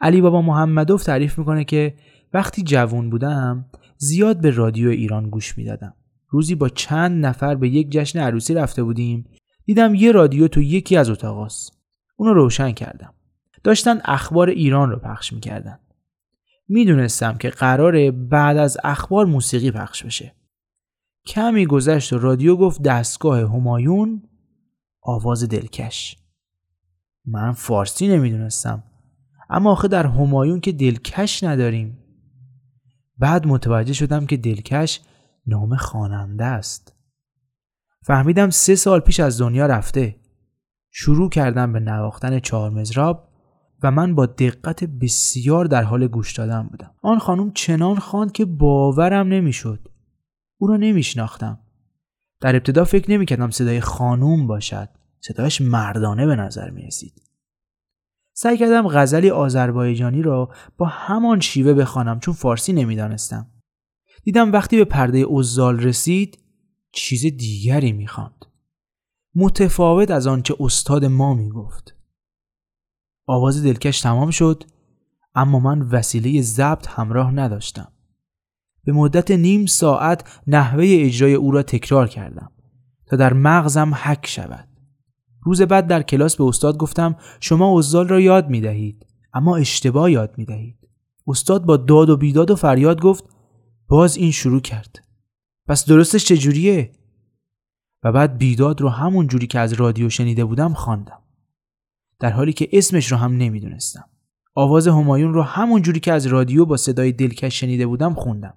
[0.00, 1.94] علی بابا محمدوف تعریف می‌کنه که
[2.32, 5.94] وقتی جوون بودم زیاد به رادیو ایران گوش می‌دادم.
[6.28, 9.26] روزی با چند نفر به یک جشن عروسی رفته بودیم
[9.64, 11.72] دیدم یه رادیو تو یکی از اتاقاست.
[12.16, 13.14] اونو روشن کردم.
[13.64, 15.78] داشتن اخبار ایران رو پخش می‌کردن.
[16.68, 20.34] می‌دونستم که قراره بعد از اخبار موسیقی پخش بشه.
[21.26, 24.22] کمی گذشت و رادیو گفت دستگاه همایون
[25.02, 26.16] آواز دلکش.
[27.24, 28.82] من فارسی نمی‌دونستم.
[29.50, 31.98] اما آخه در همایون که دلکش نداریم.
[33.18, 35.00] بعد متوجه شدم که دلکش
[35.46, 36.92] نام خواننده است.
[38.02, 40.16] فهمیدم سه سال پیش از دنیا رفته.
[40.90, 43.28] شروع کردم به نواختن چهار مزراب
[43.84, 48.44] و من با دقت بسیار در حال گوش دادن بودم آن خانم چنان خواند که
[48.44, 49.88] باورم نمی‌شد
[50.58, 51.58] او را نمیشناختم
[52.40, 54.88] در ابتدا فکر نمی‌کردم صدای خانوم باشد
[55.20, 57.22] صدایش مردانه به نظر می رسید.
[58.32, 63.50] سعی کردم غزلی آذربایجانی را با همان شیوه بخوانم چون فارسی نمی‌دانستم.
[64.22, 66.38] دیدم وقتی به پرده ازال رسید
[66.92, 68.44] چیز دیگری می‌خواند.
[69.34, 71.96] متفاوت از آنچه استاد ما می‌گفت.
[73.26, 74.64] آواز دلکش تمام شد
[75.34, 77.88] اما من وسیله ضبط همراه نداشتم.
[78.84, 82.50] به مدت نیم ساعت نحوه اجرای او را تکرار کردم
[83.06, 84.68] تا در مغزم حک شود.
[85.42, 90.10] روز بعد در کلاس به استاد گفتم شما ازال را یاد می دهید اما اشتباه
[90.10, 90.78] یاد می دهید.
[91.26, 93.24] استاد با داد و بیداد و فریاد گفت
[93.88, 95.04] باز این شروع کرد.
[95.68, 96.92] پس درستش چجوریه؟
[98.02, 101.23] و بعد بیداد رو همون جوری که از رادیو شنیده بودم خواندم.
[102.20, 104.04] در حالی که اسمش رو هم نمی‌دونستم.
[104.54, 108.54] آواز همایون رو همون جوری که از رادیو با صدای دلکش شنیده بودم خوندم.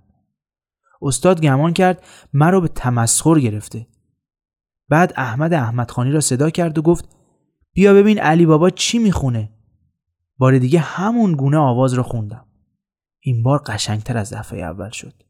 [1.02, 3.88] استاد گمان کرد مرا به تمسخر گرفته.
[4.90, 7.10] بعد احمد احمدخانی را صدا کرد و گفت
[7.74, 9.54] بیا ببین علی بابا چی می‌خونه.
[10.38, 12.46] بار دیگه همون گونه آواز را خوندم.
[13.20, 15.24] این بار قشنگتر از دفعه اول شد.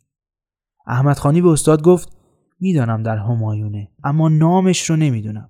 [0.87, 2.17] احمدخانی به استاد گفت
[2.59, 5.49] می‌دانم در همایونه اما نامش رو نمی‌دونم.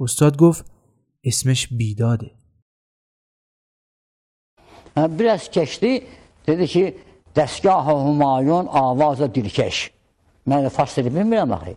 [0.00, 0.72] استاد گفت
[1.25, 2.29] اسمش بیداده
[4.97, 6.03] biraz keçdi
[6.47, 6.97] dedi ki
[7.35, 9.91] dəstgah Humayun avazı dirkeş
[10.47, 11.75] mən də fars dili bilmirəm axı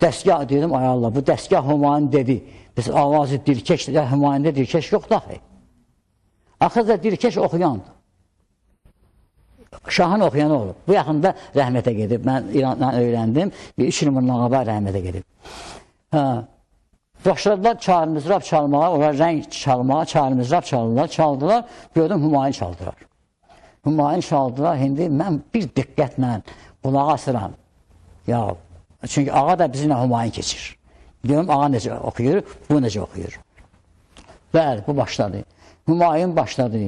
[0.00, 2.44] Dəstgah dedim, ay Allah, bu dəstgah Humayun dedi.
[2.76, 5.36] Biz avazı dirkeş, ya Humayunda dirkeş yoxdur axı.
[6.60, 7.98] Axı da dirkeş oxuyandır.
[9.88, 10.74] Şahın oxuyanı olub.
[10.88, 12.24] Bu yaxında rəhmətə gedib.
[12.24, 13.52] Mən İrandan öyrəndim.
[13.78, 15.24] Bir üç il bundan qabaq rəhmətə gedib.
[16.14, 16.24] Hə.
[17.25, 21.65] Başladılar çar mizrab çalmağa, onlar rəng çalmağa, çar mizrab çaldılar, çaldılar.
[21.95, 22.95] Gördüm Humayun çaldılar.
[23.83, 24.77] Humayun çaldılar.
[24.77, 26.41] İndi mən bir diqqətlə
[26.83, 27.51] qulaq asıram.
[28.27, 28.55] Ya
[29.07, 30.77] Çünki ağa da bizimlə Humayun keçir.
[31.23, 33.39] Görüm ağa necə oxuyur, bu necə oxuyur.
[34.53, 35.43] Bəli, bu başladı.
[35.85, 36.79] Humayun başladı.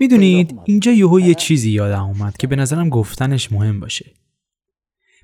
[0.00, 4.06] می‌دونید اینجا یهو یه چیزی یادم اومد که به نظرم گفتنش مهم باشه.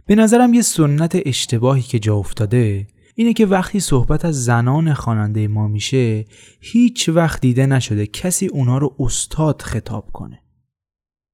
[0.07, 5.49] به نظرم یه سنت اشتباهی که جا افتاده اینه که وقتی صحبت از زنان خواننده
[5.49, 6.25] ما میشه
[6.61, 10.41] هیچ وقت دیده نشده کسی اونا رو استاد خطاب کنه.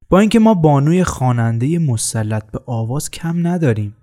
[0.09, 3.97] با اینکه ما بانوی خواننده مسلط به آواز کم نداریم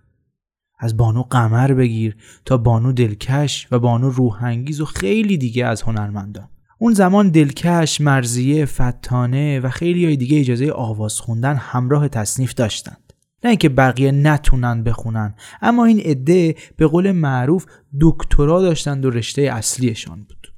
[0.80, 6.49] از بانو قمر بگیر تا بانو دلکش و بانو روحانگیز و خیلی دیگه از هنرمندان
[6.80, 13.07] اون زمان دلکش، مرزیه، فتانه و خیلی های دیگه اجازه آواز خوندن همراه تصنیف داشتند.
[13.43, 17.65] نه اینکه بقیه نتونن بخونن اما این عده به قول معروف
[18.02, 20.54] دکترا داشتند و رشته اصلیشان بود.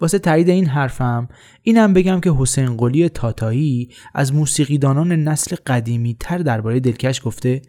[0.00, 1.28] واسه تایید این حرفم
[1.62, 7.62] اینم بگم که حسین قلی تاتایی از موسیقیدانان نسل قدیمی تر درباره دلکش گفته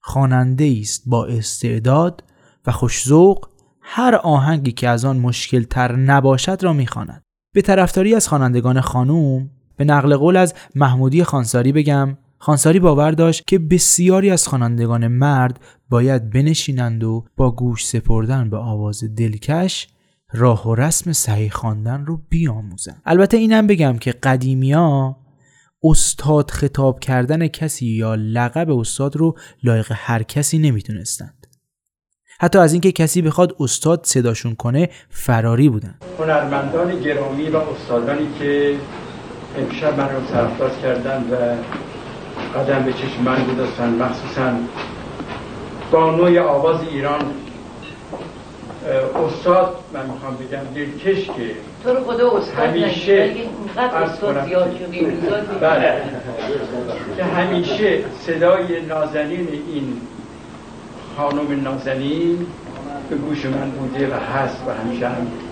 [0.00, 2.24] خواننده است با استعداد
[2.66, 3.48] و خوشذوق
[3.80, 7.22] هر آهنگی که از آن مشکل تر نباشد را می‌خواند.
[7.54, 13.46] به طرفداری از خوانندگان خانوم به نقل قول از محمودی خانساری بگم خانساری باور داشت
[13.46, 19.88] که بسیاری از خوانندگان مرد باید بنشینند و با گوش سپردن به آواز دلکش
[20.32, 25.16] راه و رسم صحیح خواندن رو بیاموزن البته اینم بگم که قدیمیا
[25.84, 31.46] استاد خطاب کردن کسی یا لقب استاد رو لایق هر کسی نمی‌تونستند.
[32.40, 35.94] حتی از اینکه کسی بخواد استاد صداشون کنه فراری بودن.
[36.18, 38.76] هنرمندان گرامی و استادانی که
[39.58, 41.56] امشب من رو طرفدار کردن و
[42.54, 44.52] قدم به چشم من گذاشتن مخصوصا
[45.90, 47.20] بانوی آواز ایران.
[49.26, 53.34] استاد من می‌خوام بگم دلکش که تو رو خدا استاد همیشه
[53.76, 54.70] استاد زیاد
[55.60, 56.02] بله.
[57.16, 60.00] که همیشه صدای نازنین این
[61.16, 62.46] خانم نازنین
[63.10, 65.51] به گوش من بوده و هست و همیشه هم از کنم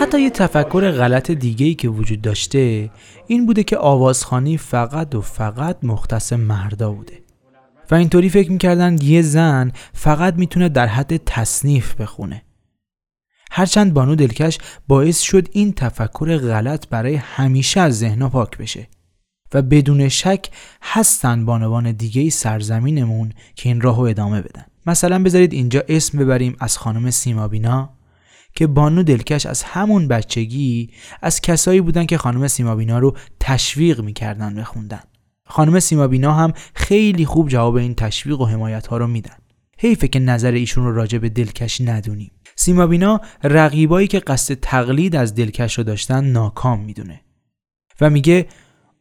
[0.00, 2.90] حتی یه تفکر غلط دیگه که وجود داشته
[3.26, 7.20] این بوده که آوازخانی فقط و فقط مختص مردا بوده.
[7.90, 12.42] و اینطوری فکر می‌کردن یه زن فقط می‌تونه در حد تصنیف بخونه.
[13.50, 14.58] هرچند بانو دلکش
[14.88, 18.88] باعث شد این تفکر غلط برای همیشه از ذهنها پاک بشه
[19.54, 20.50] و بدون شک
[20.82, 24.64] هستن بانوان دیگه سرزمینمون که این راهو ادامه بدن.
[24.86, 27.93] مثلا بذارید اینجا اسم ببریم از خانم سیمابینا
[28.54, 30.90] که بانو دلکش از همون بچگی
[31.22, 35.02] از کسایی بودن که خانم سیمابینا رو تشویق می‌کردن بخوندن
[35.46, 39.36] خانم سیمابینا هم خیلی خوب جواب این تشویق و حمایت ها رو میدن.
[39.78, 42.30] حیفه که نظر ایشون رو راجع به دلکش ندونیم.
[42.56, 47.20] سیمابینا رقیبایی که قصد تقلید از دلکش رو داشتن ناکام می‌دونه.
[48.00, 48.46] و میگه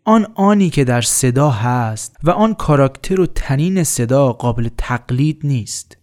[0.06, 5.98] آن آنی که در صدا هست و آن کاراکتر و تنین صدا قابل تقلید نیست.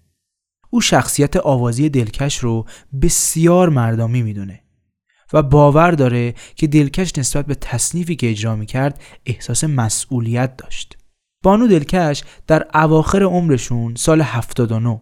[0.71, 2.67] او شخصیت آوازی دلکش رو
[3.03, 4.63] بسیار مردمی می‌دونه
[5.33, 10.97] و باور داره که دلکش نسبت به تصنیفی که اجرا می‌کرد احساس مسئولیت داشت.
[11.43, 15.01] بانو دلکش در اواخر عمرشون سال 79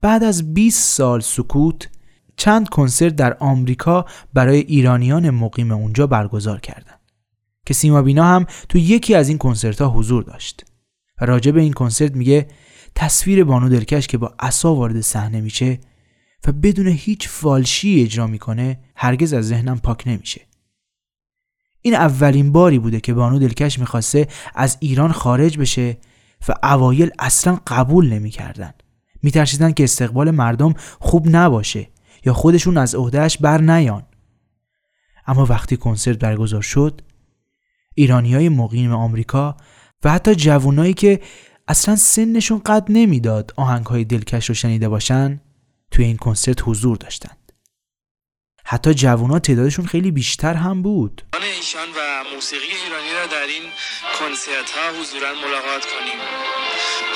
[0.00, 1.88] بعد از 20 سال سکوت
[2.36, 4.04] چند کنسرت در آمریکا
[4.34, 7.00] برای ایرانیان مقیم اونجا برگزار کردند
[7.66, 10.64] که سیما بینا هم تو یکی از این کنسرت ها حضور داشت.
[11.20, 12.48] و این کنسرت میگه
[12.94, 15.78] تصویر بانو دلکش که با عصا وارد صحنه میشه
[16.46, 20.40] و بدون هیچ فالشی اجرا می‌کنه هرگز از ذهنم پاک نمیشه.
[21.82, 25.98] این اولین باری بوده که بانو دلکش می‌خواسته از ایران خارج بشه
[26.48, 28.72] و اوایل اصلا قبول نمی‌کردن.
[29.22, 31.88] میترسیدن که استقبال مردم خوب نباشه
[32.24, 34.02] یا خودشون از عهدهش بر نیان.
[35.26, 37.00] اما وقتی کنسرت برگزار شد
[37.94, 39.56] ایرانی های مقیم آمریکا
[40.04, 41.20] و حتی جوانایی که
[41.70, 45.40] اصلا سنشون قد نمی‌داد آهنگ های دلکش رو شنیده باشن؟
[45.90, 47.52] توی این کنسرت حضور داشتند.
[48.64, 51.22] حتی جوونا تعدادشون خیلی بیشتر هم بود.
[51.42, 53.62] ایشان و موسیقی ایرانی را در این
[54.18, 56.20] کنسرت ها حضورا ملاقات کنیم.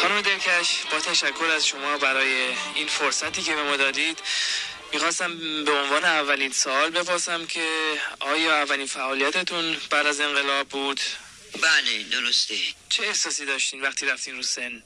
[0.03, 2.33] خانم دلکش با تشکر از شما برای
[2.75, 4.19] این فرصتی که به ما دادید
[4.93, 5.31] می‌خواستم
[5.65, 7.67] به عنوان اولین سال بپرسم که
[8.21, 11.01] آیا اولین فعالیتتون بعد از انقلاب بود؟
[11.63, 12.59] بله درسته.
[12.89, 14.83] چه احساسی داشتین وقتی رفتین رو سن؟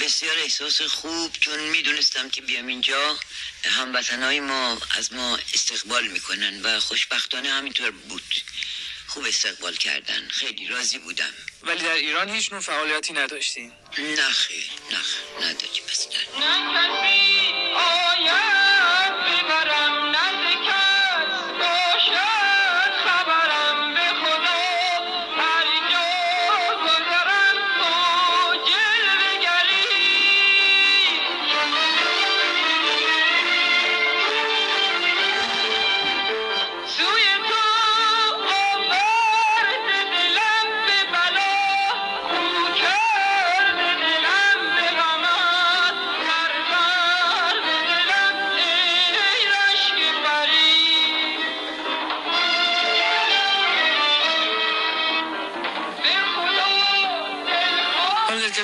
[0.00, 3.18] بسیار احساس خوب چون می‌دونستم که بیام اینجا.
[3.64, 8.34] هموطنهای ما از ما استقبال می‌کنن و خوشبختانه همینطور بود.
[9.06, 11.34] خوب استقبال کردن خیلی راضی بودم.
[11.62, 15.82] ولی در ایران هیچ نوع فعالیتی نداشتین؟ نه خیر نه خیر نداشت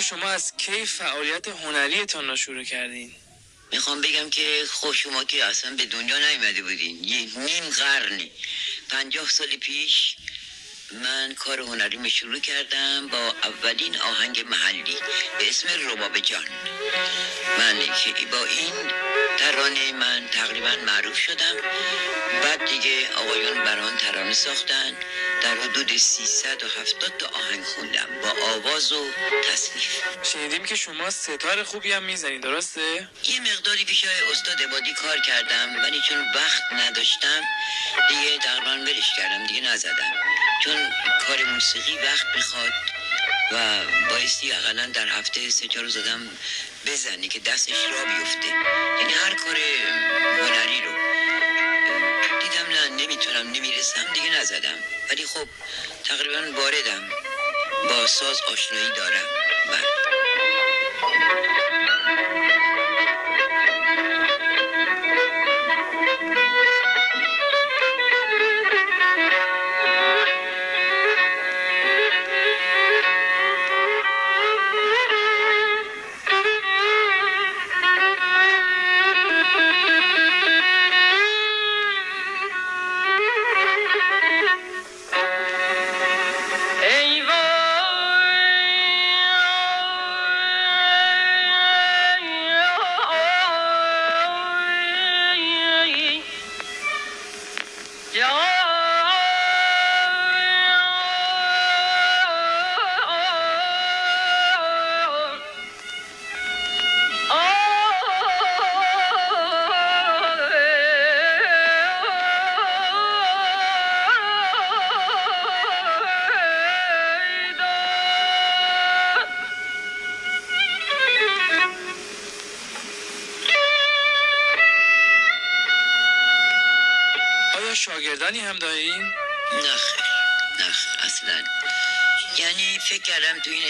[0.08, 3.12] شما از کی فعالیت هنریتان را شروع کردین؟
[3.72, 8.30] می‌خوام بگم که خب شما که اصلا به دنیا نیومده بودین یه نیم قرنی
[8.90, 10.16] پنجاه سال پیش
[10.92, 14.96] من کار هنریمو شروع کردم با اولین آهنگ محلی
[15.38, 16.44] به اسم رباب جان.
[17.58, 17.76] من
[18.32, 18.74] با این
[19.38, 21.56] ترانه من تقریبا معروف شدم
[22.42, 24.96] بعد دیگه آقایون بران ترانه ساختن.
[25.44, 29.06] در حدود 370 تا آهنگ خوندم با آواز و
[29.52, 30.02] تصنیف.
[30.22, 35.82] شنیدیم که شما ستار خوبی هم می‌زنید درسته؟ یه مقداری پیش استاد عبادی کار کردم
[35.82, 37.42] ولی چون وقت نداشتم
[38.08, 40.12] دیگه تقریبا ولش کردم دیگه نزدم.
[40.64, 40.90] چون
[41.26, 42.72] کار موسیقی وقت می‌خواد
[43.52, 43.80] و
[44.10, 46.28] بایستی اقلا در هفته سه چهار روز آدم
[46.86, 48.48] بزنی که دستش را بیفته.
[49.00, 49.56] یعنی هر کار
[50.40, 51.13] هنری رو.
[53.44, 54.78] نمی‌تونم نمی‌رسم دیگه نزدم.
[55.10, 55.48] ولی خب
[56.04, 57.08] تقریبا واردم.
[57.88, 59.26] با ساز آشنایی دارم.
[59.68, 60.04] بله.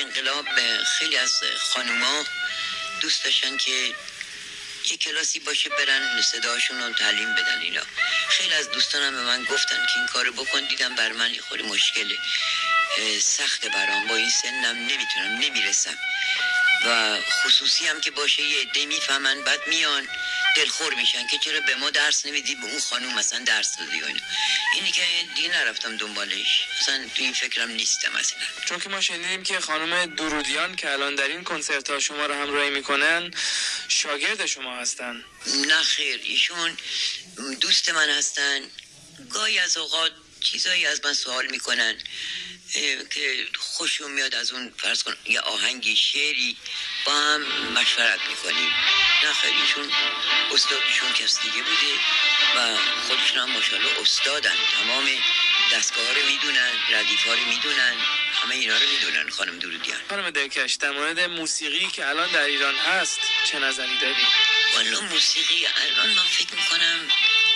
[0.01, 0.47] انقلاب
[0.99, 2.25] خیلی از خانوما
[3.01, 3.95] دوست داشتن که
[4.91, 7.83] یه کلاسی باشه برن صداشون رو تعلیم بدن اینا.
[8.29, 12.19] خیلی از دوستانم به من گفتن که این کارو بکن دیدم بر من خوری مشکله
[13.21, 14.07] سخت برام.
[14.07, 15.99] با این سنم نمی‌تونم نمی‌رسم.
[16.87, 20.09] و خصوصی هم که باشه یه عده می‌فهمن بعد میان.
[20.57, 24.05] دلخور میشن که چرا به ما درس نمیدی به اون خانوم مثلا درس دادی و
[24.05, 24.21] اینا.
[24.75, 25.03] اینی که
[25.35, 26.61] دیگه نرفتم دنبالش.
[26.81, 28.39] اصلا تو این فکرم نیستم اصلا.
[28.65, 32.35] چون که ما شنیدیم که خانم درودیان که الان در این کنسرت ها شما رو
[32.35, 33.31] همراهی می‌کنن
[33.89, 35.25] شاگرد شما هستن.
[35.67, 36.77] نه خیر ایشون
[37.61, 38.61] دوست من هستن.
[39.31, 41.99] گاهی از اوقات چیزایی از من سوال می‌کنن.
[43.11, 46.57] که خوشم میاد از اون فرض کن یه آهنگی شعری
[47.05, 48.71] با هم مشورت می‌کنیم.
[49.25, 49.93] نه خیر ایشون
[50.55, 51.95] استادشون کس دیگه بوده
[52.57, 52.77] و
[53.09, 54.57] خودشون هم ماشاءالله استادن.
[54.81, 55.09] تمام
[55.73, 57.97] دستگاه ها رو می‌دونن ردیف ها رو می‌دونن
[58.43, 60.01] همه اینا رو می‌دونن خانم درودیان.
[60.09, 64.27] خانم دلکش در مورد موسیقی که الان در ایران هست چه نظری دارید؟
[64.75, 67.09] والا موسیقی الان من فکر می‌کنم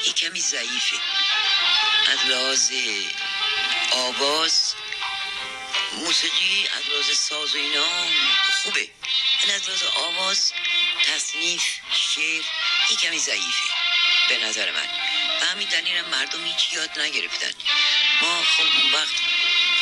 [0.06, 0.96] یه کمی ضعیفه.
[2.12, 2.70] از لحاظ
[3.90, 4.67] آواز
[5.92, 8.06] موسیقی از لحاظ ساز و اینا
[8.62, 8.88] خوبه.
[9.42, 10.52] ولی از لحاظ آواز
[11.04, 11.62] تصنیف
[12.14, 12.44] شعر
[12.90, 13.64] یه کمی ضعیفه
[14.28, 14.88] به نظر من.
[15.40, 17.52] و همین دلیل مردم هیچ یاد نگرفتن.
[18.22, 19.14] ما خب اون وقت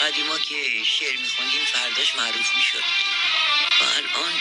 [0.00, 2.84] قدیما که شعر میخوندیم فرداش معروف می‌شد.
[3.80, 4.32] و الان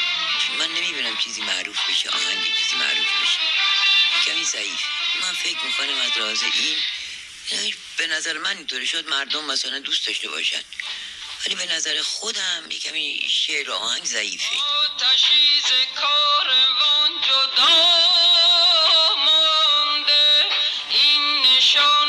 [0.59, 3.39] من نمی‌بینم چیزی معروف بشه آهنگی چیزی معروف بشه.
[4.26, 4.82] کمی ضعیف
[5.22, 6.43] من فکر می‌کنم از لحاظ
[7.51, 10.61] این به نظر من اینطوری شد مردم مثلا دوست داشته باشن.
[11.46, 14.56] ولی به نظر خودم یه کمی شعر آهنگ ضعیفه.
[14.56, 17.76] آتشی ز کاروان جدا
[19.26, 20.46] مانده
[20.89, 22.05] این نشان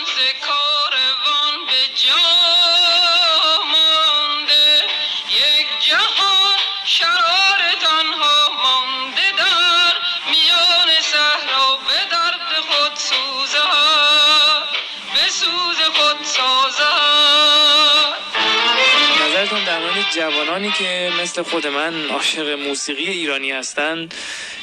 [20.17, 24.09] جوانانی که مثل خود من عاشق موسیقی ایرانی هستن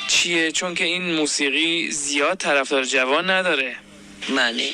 [0.07, 3.75] چیه؟ چون که این موسیقی زیاد طرفدار جوان نداره.
[4.35, 4.69] بله.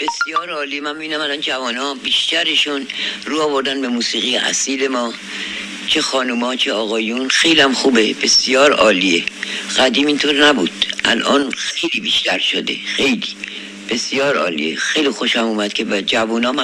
[0.00, 0.80] بسیار عالی.
[0.80, 2.86] من می‌بینم الان جوان ها بیشترشون
[3.24, 5.14] رو آوردن به موسیقی اصیل ما.
[5.86, 7.28] چه خانوما چه آقایون.
[7.28, 8.14] خیلی هم خوبه.
[8.14, 9.24] بسیار عالیه.
[9.78, 10.86] قدیم اینطور نبود.
[11.04, 12.76] الان خیلی بیشتر شده.
[12.96, 13.36] خیلی.
[13.90, 14.76] بسیار عالیه.
[14.76, 16.54] خیلی خوشم اومد که به جوان ها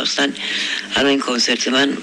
[0.95, 1.99] الان این کنسرت من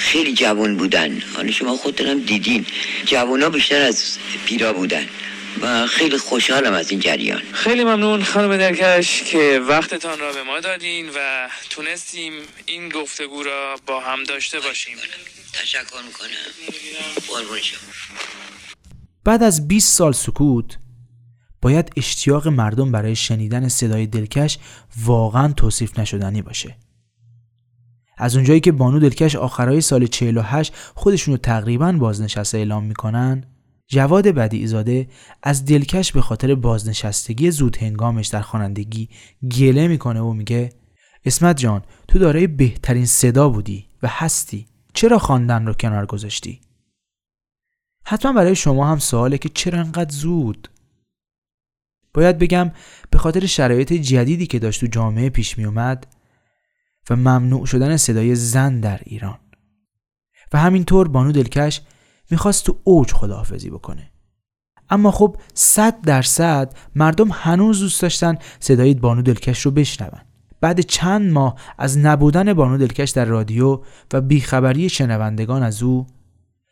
[0.00, 1.22] خیلی جوان بودن.
[1.36, 2.66] حالا شما خودتونم دیدین.
[3.06, 5.06] جوان ها بیشتر از پیرا بودن.
[5.62, 7.42] و خیلی خوشحالم از این جریان.
[7.52, 12.32] خیلی ممنون خانم درکش که وقتتان را به ما دادین و تونستیم
[12.66, 14.96] این گفتگو را با هم داشته باشیم.
[15.52, 16.28] تشکر می‌کنم.
[19.24, 20.78] بعد از 20 سال سکوت
[21.62, 24.58] باید اشتیاق مردم برای شنیدن صدای دلکش
[25.04, 26.76] واقعا توصیف نشدنی باشه.
[28.20, 33.44] از اونجایی که بانو دلکش آخرای سال 48 خودشون رو تقریبا بازنشسته اعلام می‌کنن
[33.88, 35.08] جواد بدیعزاده
[35.42, 39.08] از دلکش به خاطر بازنشستگی زود هنگامش در خوانندگی
[39.58, 40.70] گله می‌کنه و میگه
[41.24, 44.66] اسمت جان تو دارای بهترین صدا بودی و هستی.
[44.94, 46.60] چرا خواندن رو کنار گذاشتی؟
[48.04, 50.68] حتما برای شما هم سواله که چرا انقدر زود.
[52.14, 52.70] باید بگم
[53.10, 56.06] به خاطر شرایط جدیدی که داشت تو جامعه پیش می اومد
[57.10, 59.38] و ممنوع شدن صدای زن در ایران.
[60.52, 61.80] و همینطور بانو دلکش
[62.30, 64.10] می‌خواست تو اوج خداحافظی بکنه.
[64.90, 70.20] اما خب صد درصد مردم هنوز دوست داشتن صدای بانو دلکش رو بشنون.
[70.60, 73.80] بعد چند ماه از نبودن بانو دلکش در رادیو
[74.12, 76.06] و بیخبری شنوندگان از او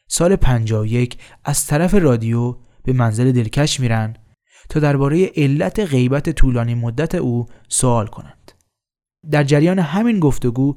[0.08, 4.16] سال 51 از طرف رادیو به منزل دلکش میرن
[4.68, 8.37] تا درباره علت غیبت طولانی مدت او سوال کنند.
[9.30, 10.76] در جریان همین گفتگو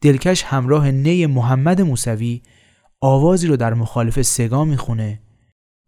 [0.00, 2.42] دلکش همراه نی محمد موسوی
[3.00, 5.18] آوازی رو در مخالف سگا می‌خونه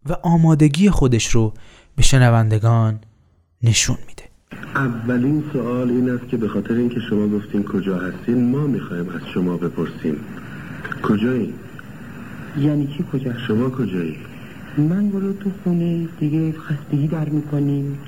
[0.08, 1.54] و آمادگی خودش رو
[1.96, 3.00] به شنوندگان
[3.62, 4.24] نشون میده.
[4.74, 9.20] اولین سوال این است که به خاطر اینکه شما گفتین کجا هستین ما می‌خوایم از
[9.34, 10.16] شما بپرسیم
[11.02, 11.54] کجایی؟
[12.58, 14.16] یعنی چی کجا شما کجایی؟
[14.78, 17.98] من برو تو خونه دیگه خستگی در می‌کنیم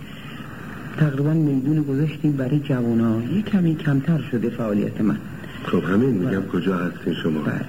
[0.98, 5.16] تقریبا میدون گذاشتیم برای جوانا یه کمی کمتر شده فعالیت من.
[5.64, 7.40] خب همین میگم کجا هستین شما.
[7.40, 7.60] بله.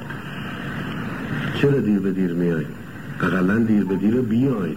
[1.61, 2.65] چرا دیر به دیر میای؟
[3.21, 4.71] اقلا دیر به دیر بیای.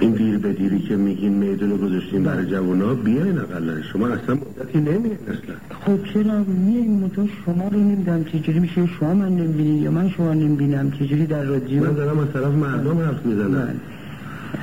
[0.00, 3.82] این دیر به دیری که میگین میدون رو گذاشتین برای جوونا بیاین اقلا.
[3.82, 5.56] شما اصلا مدتی نمیاین اصلا.
[5.80, 8.86] خب چرا میاییم منتها شما رو نمیدم چجوری میشه.
[8.86, 12.98] شما من نمی‌بینی یا من شما نمی‌بینم؟ چجوری در رادیو؟ من دارم از طرف مردم
[12.98, 13.68] حرف می‌زنم.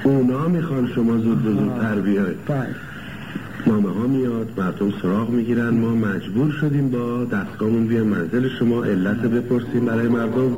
[0.04, 2.38] اونا می‌خوان شما زود به زودتر بیاید.
[2.48, 2.76] بله.
[3.68, 5.70] نامه ها میاد مردم سراغ می‌گیرن.
[5.70, 8.08] ما مجبور شدیم با دستگاهمون بیایم.
[8.08, 10.58] منزل شما علت بپرسیم برای مردم.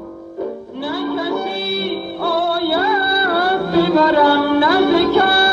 [0.82, 5.45] نه کسی آید ببرم نزد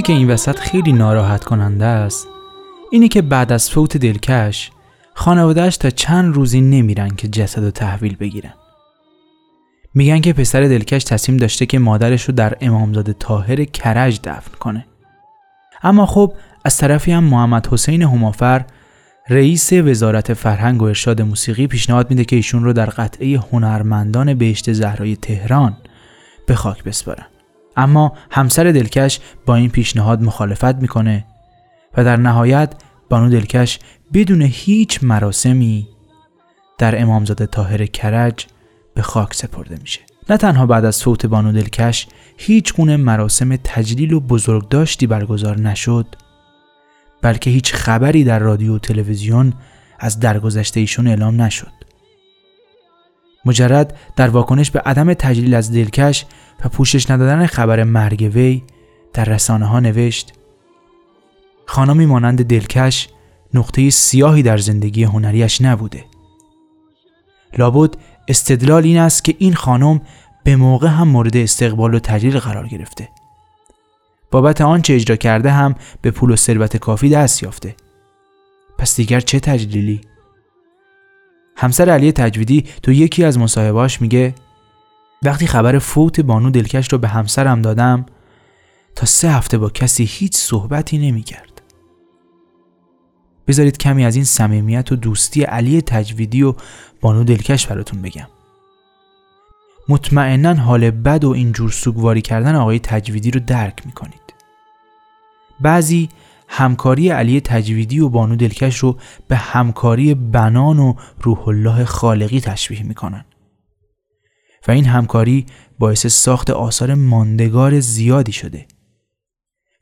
[0.00, 2.28] چیزی که این وسط خیلی ناراحت کننده است
[2.90, 4.70] اینه که بعد از فوت دلکش
[5.14, 8.52] خانوادهش تا چند روزی نمیرن که جسد و تحویل بگیرن.
[9.94, 14.86] میگن که پسر دلکش تصمیم داشته که مادرش رو در امامزاده طاهر کرج دفن کنه.
[15.82, 16.32] اما خب
[16.64, 18.64] از طرفی هم محمد حسین همافر
[19.28, 24.72] رئیس وزارت فرهنگ و ارشاد موسیقی پیشنهاد میده که ایشون رو در قطعه هنرمندان بهشت
[24.72, 25.76] زهرای تهران
[26.46, 27.26] به خاک بسپارن.
[27.76, 31.24] اما همسر دلکش با این پیشنهاد مخالفت می‌کنه
[31.96, 32.74] و در نهایت
[33.08, 33.78] بانو دلکش
[34.12, 35.88] بدون هیچ مراسمی
[36.78, 38.46] در امامزاده طاهر کرج
[38.94, 40.00] به خاک سپرده میشه.
[40.30, 42.06] نه تنها بعد از فوت بانو دلکش
[42.36, 46.06] هیچ گونه مراسم تجلیل و بزرگداشتی برگزار نشد
[47.22, 49.52] بلکه هیچ خبری در رادیو و تلویزیون
[49.98, 51.72] از درگذشته ایشون اعلام نشد.
[53.44, 56.26] مجرد در واکنش به عدم تجلیل از دلکش
[56.64, 58.62] و پوشش ندادن خبر مرگ وی
[59.12, 60.32] در رسانه ها نوشت.
[61.66, 63.08] خانمی مانند دلکش
[63.54, 66.04] نقطه سیاهی در زندگی هنریش نبوده.
[67.58, 67.94] لابد
[68.28, 70.00] استدلال این است که این خانم
[70.44, 73.08] به موقع هم مورد استقبال و تجلیل قرار گرفته.
[74.30, 77.74] بابت آنچه اجرا کرده هم به پول و ثروت کافی دست یافته.
[78.78, 80.00] پس دیگر چه تجلیلی؟
[81.60, 84.34] همسر علی تجویدی تو یکی از مصاحبهاش میگه
[85.22, 88.06] وقتی خبر فوت بانو دلکش رو به همسرم دادم
[88.96, 91.62] تا سه هفته با کسی هیچ صحبتی نمی‌کرد.
[93.48, 96.54] بذارید کمی از این صمیمیت و دوستی علی تجویدی و
[97.00, 98.28] بانو دلکش براتون بگم.
[99.88, 104.34] مطمئنا حال بد و اینجور سوگواری کردن آقای تجویدی رو درک می‌کنید.
[105.60, 106.08] بعضی
[106.52, 108.96] همکاری علی تجویدی و بانو دلکش رو
[109.28, 113.24] به همکاری بنان و روح الله خالقی تشبیه می‌کنن.
[114.68, 115.46] و این همکاری
[115.78, 118.66] باعث ساخت آثار ماندگار زیادی شده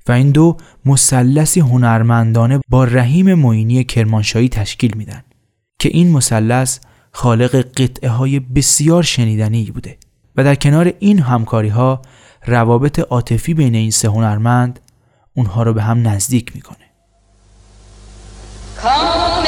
[0.08, 5.22] و این دو مثلثی هنرمندانه با رحیم معینی کرمانشاهی تشکیل میدن
[5.78, 6.78] که این مثلث
[7.12, 9.96] خالق قطعه های بسیار شنیدنی بوده
[10.36, 12.02] و در کنار این همکاری ها
[12.46, 14.80] روابط عاطفی بین این سه هنرمند
[15.38, 16.76] اونها رو به هم نزدیک می‌کنه.
[18.82, 19.42] کام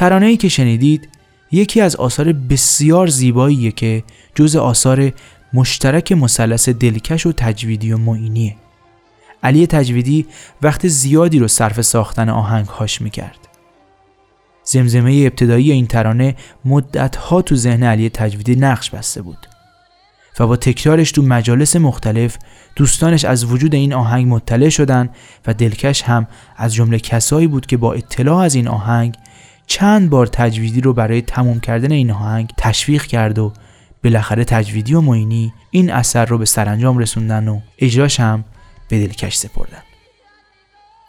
[0.00, 1.08] ترانه ای که شنیدید
[1.52, 4.02] یکی از آثار بسیار زیباییه که
[4.34, 5.12] جز آثار
[5.52, 8.56] مشترک مثلث دلکش و تجویدی و معینیه.
[9.42, 10.26] علی تجویدی
[10.62, 13.38] وقت زیادی رو صرف ساختن آهنگ هاش می‌کرد.
[14.64, 19.46] زمزمه ابتدایی این ترانه مدتها تو ذهن علی تجویدی نقش بسته بود
[20.40, 22.38] و با تکرارش تو مجالس مختلف
[22.76, 25.08] دوستانش از وجود این آهنگ مطلع شدن
[25.46, 26.26] و دلکش هم
[26.56, 29.16] از جمله کسایی بود که با اطلاع از این آهنگ
[29.70, 33.52] چند بار تجویدی رو برای تموم کردن این آهنگ تشویق کرد و
[34.04, 38.44] بالاخره تجویدی و معینی این اثر رو به سرانجام رسوندن و اجراش هم
[38.88, 39.82] به دلکش سپردن.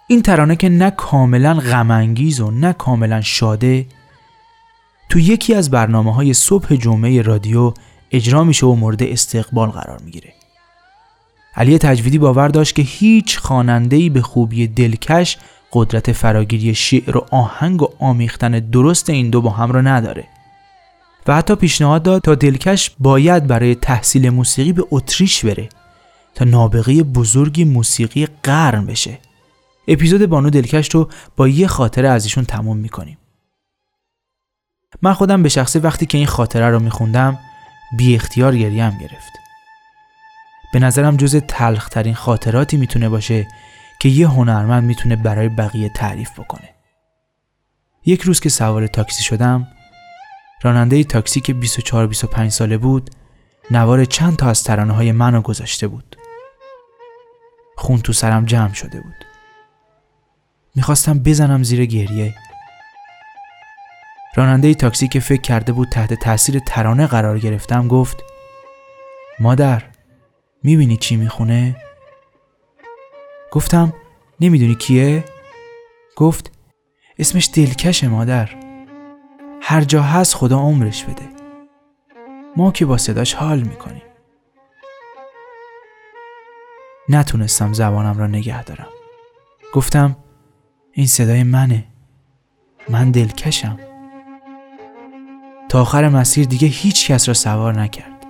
[0.07, 3.85] این ترانه که نه کاملا غمانگیز و نه کاملا شاده
[5.09, 7.73] تو یکی از برنامه های صبح جمعه رادیو
[8.11, 10.33] اجرا میشه و مورد استقبال قرار می‌گیره.
[11.55, 15.37] علی تجویدی باور داشت که هیچ خواننده‌ای به خوبی دلکش
[15.73, 20.27] قدرت فراگیری شعر و آهنگ و آمیختن درست این دو با هم را نداره.
[21.27, 25.69] و حتی پیشنهاد داد تا دلکش باید برای تحصیل موسیقی به اتریش بره
[26.35, 29.17] تا نابغه بزرگی موسیقی قرن بشه.
[29.87, 33.17] اپیزود بانو دلکش رو با یه خاطره از ایشون تموم می‌کنیم.
[35.01, 37.39] من خودم به شخصه وقتی که این خاطره رو میخوندم
[37.97, 39.31] بی اختیار گریم گرفت.
[40.73, 43.47] به نظرم جز تلخترین خاطراتی می‌تونه باشه
[44.01, 46.69] که یه هنرمند می‌تونه برای بقیه تعریف بکنه.
[48.05, 49.67] یک روز که سوار تاکسی شدم
[50.61, 53.09] راننده تاکسی که 24-25 ساله بود
[53.71, 56.15] نوار چند تا از ترانه های منو گذاشته بود.
[57.77, 59.25] خون تو سرم جمع شده بود.
[60.75, 62.35] می‌خواستم بزنم زیر گریه.
[64.35, 68.17] راننده تاکسی که فکر کرده بود تحت تاثیر ترانه قرار گرفتم گفت
[69.39, 69.83] مادر
[70.63, 71.75] می‌بینی چی می‌خونه؟
[73.51, 73.93] گفتم
[74.39, 75.23] نمی‌دونی کیه؟
[76.15, 76.51] گفت
[77.19, 78.49] اسمش دلکشه مادر.
[79.61, 81.29] هر جا هست خدا عمرش بده.
[82.55, 84.01] ما که با صداش حال می‌کنیم.
[87.09, 88.87] نتونستم زبانم را نگه دارم.
[89.73, 90.15] گفتم
[90.91, 91.87] این صدای منه.
[92.89, 93.79] من دلکشم.
[95.69, 98.25] تا آخر مسیر دیگه هیچ کس را سوار نکرد.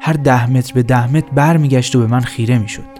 [0.00, 2.97] هر ده متر به ده متر برمیگشت و به من خیره می‌شد.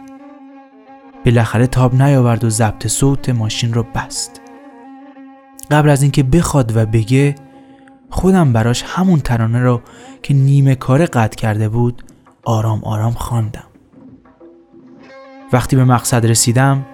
[1.29, 4.41] بالاخره تاب نیاورد و ضبط صوت ماشین رو بست
[5.71, 7.35] قبل از اینکه بخواد و بگه
[8.11, 9.81] خودم براش همون ترانه رو
[10.23, 12.05] که نیمه کاره قطع کرده بود
[12.45, 13.65] آرام آرام خواندم.
[15.53, 16.87] وقتی به مقصد رسیدم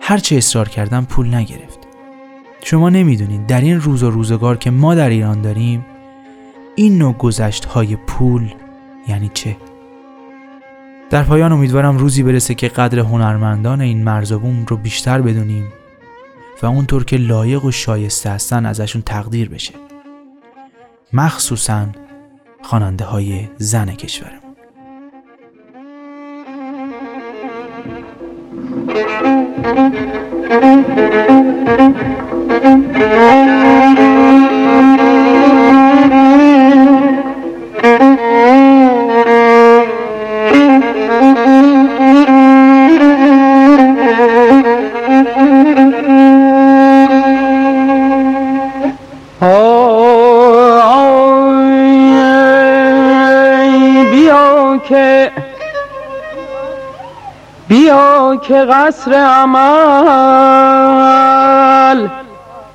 [0.00, 1.78] هرچه اصرار کردم پول نگرفت
[2.64, 5.86] شما نمی‌دونید در این روز و روزگار که ما در ایران داریم
[6.74, 8.54] این نوع گذشت های پول
[9.08, 9.56] یعنی چه؟
[11.10, 15.72] در پایان امیدوارم روزی برسه که قدر هنرمندان این مرزبوم رو بیشتر بدونیم
[16.62, 19.74] و اونطور که لایق و شایسته هستن ازشون تقدیر بشه.
[21.12, 21.86] مخصوصا
[22.62, 24.44] خواننده های زن کشورمون.
[32.94, 34.13] که
[58.48, 59.54] که قصر عمل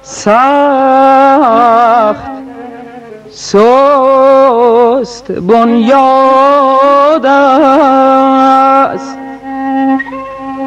[0.02, 0.30] سخت
[3.32, 9.18] سست بنیاد است.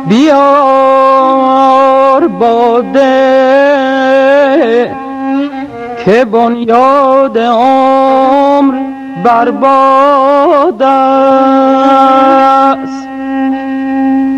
[0.08, 3.12] بیار باده
[6.04, 8.74] که بنیاد عمر
[9.24, 12.91] برباد است.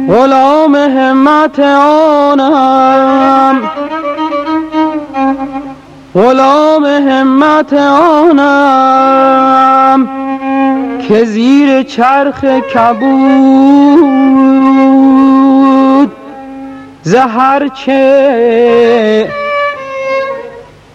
[0.09, 3.61] غلام همت آنم.
[6.15, 8.49] غلام همت آنم
[11.09, 12.85] که زیر چرخ کبود
[17.03, 19.29] زهر چه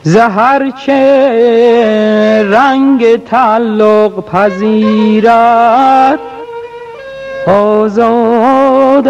[0.04, 6.20] زهر چه رنگ تعلق پذیرد.
[7.50, 9.08] آزاد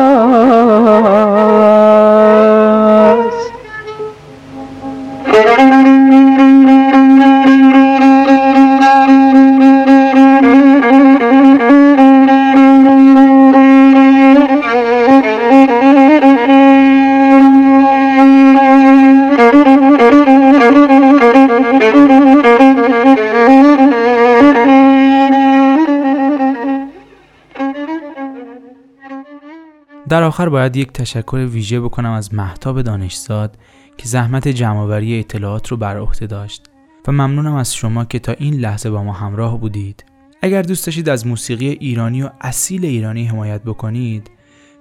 [30.07, 33.57] در آخر باید یک تشکر ویژه بکنم از محتاب دانشزاد
[33.97, 36.69] که زحمت جمعآوری اطلاعات رو بر عهده داشت
[37.07, 40.05] و ممنونم از شما که تا این لحظه با ما همراه بودید.
[40.41, 44.31] اگر دوست داشتید از موسیقی ایرانی و اصیل ایرانی حمایت بکنید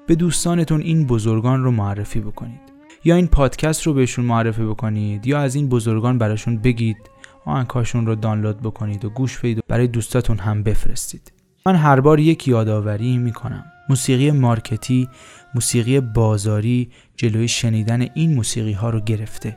[0.07, 2.61] به دوستانتون این بزرگان رو معرفی بکنید.
[3.05, 7.11] یا این پادکست رو بهشون معرفی بکنید یا از این بزرگان براشون بگید
[7.45, 11.33] آهنگهاشون رو دانلود بکنید و گوش بدید و برای دوستاتون هم بفرستید.
[11.66, 13.64] من هر بار یک یادآوری می‌کنم.
[13.89, 15.09] موسیقی مارکتی
[15.55, 19.57] موسیقی بازاری جلوی شنیدن این موسیقی ها رو گرفته.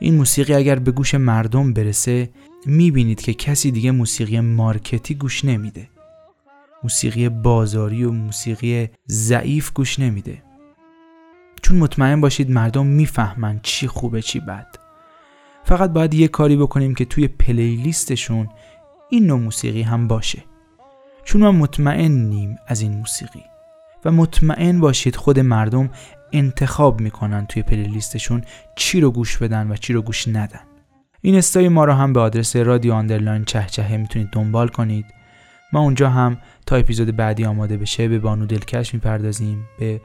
[0.00, 2.30] این موسیقی اگر به گوش مردم برسه
[2.66, 5.88] می‌بینید که کسی دیگه موسیقی مارکتی گوش نمیده.
[6.82, 10.42] موسیقی بازاری و موسیقی ضعیف گوش نمیده.
[11.62, 14.66] چون مطمئن باشید مردم می‌فهمن چی خوبه چی بد.
[15.64, 18.48] فقط باید یه کاری بکنیم که توی پلیلیستشون
[19.10, 20.44] این نوع موسیقی هم باشه.
[21.28, 23.42] چون ما مطمئنیم از این موسیقی.
[24.04, 25.90] و مطمئن باشید خود مردم
[26.32, 28.42] انتخاب می‌کنن توی پلیلیستشون
[28.76, 30.60] چی رو گوش بدن و چی رو گوش ندن.
[31.20, 35.04] این استای ما رو هم به آدرس رادیو آندرلاین چهچهه می‌تونید دنبال کنید.
[35.72, 40.00] ما اونجا هم تا اپیزود بعدی آماده بشه به بانو دلکش می‌پردازیم به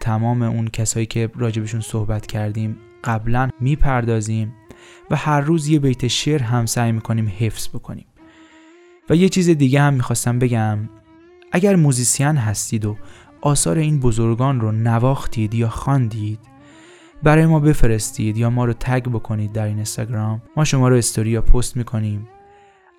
[0.00, 4.54] تمام اون کسایی که راجبشون صحبت کردیم قبلا می‌پردازیم
[5.10, 8.06] و هر روز یه بیت شعر هم سعی می‌کنیم حفظ بکنیم.
[9.10, 10.78] و یه چیز دیگه هم می‌خواستم بگم.
[11.52, 12.96] اگر موزیسین هستید و
[13.40, 16.38] آثار این بزرگان رو نواختید یا خواندید
[17.22, 21.30] برای ما بفرستید یا ما رو tag بکنید در این اینستاگرام ما شما رو استوری
[21.30, 22.28] یا پست می‌کنیم.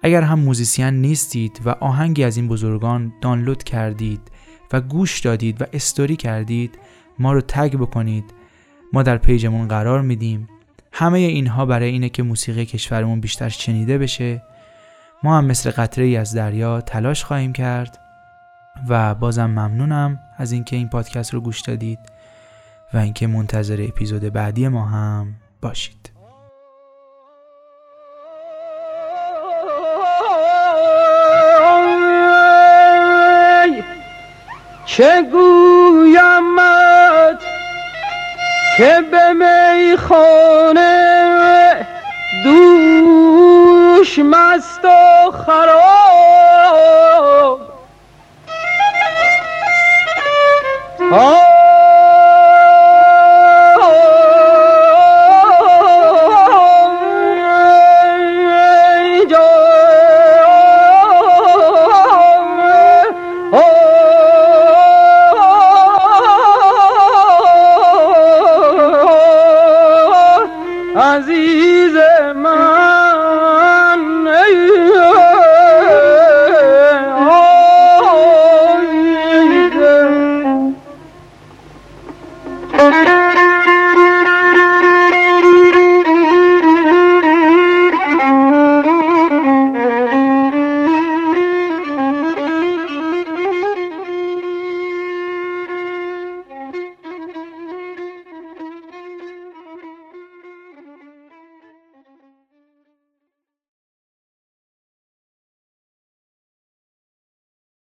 [0.04, 4.22] اگر هم موزیسین نیستید و آهنگی از این بزرگان دانلود کردید
[4.74, 6.80] و گوش دادید و استوری کردید
[7.20, 8.24] ما رو تگ بکنید.
[8.94, 10.48] ما در پیجمون قرار میدیم.
[10.92, 14.44] همه اینها برای اینه که موسیقی کشورمون بیشتر شنیده بشه.
[15.24, 18.00] ما هم مثل قطره ای از دریا تلاش خواهیم کرد
[18.90, 22.00] و بازم ممنونم از اینکه این پادکست رو گوش دادید
[22.94, 26.12] و اینکه منتظر اپیزود بعدی ما هم باشید.
[34.86, 36.76] چه گویمت
[38.78, 40.96] که به میخانه
[44.06, 45.86] دوش مست و خراب.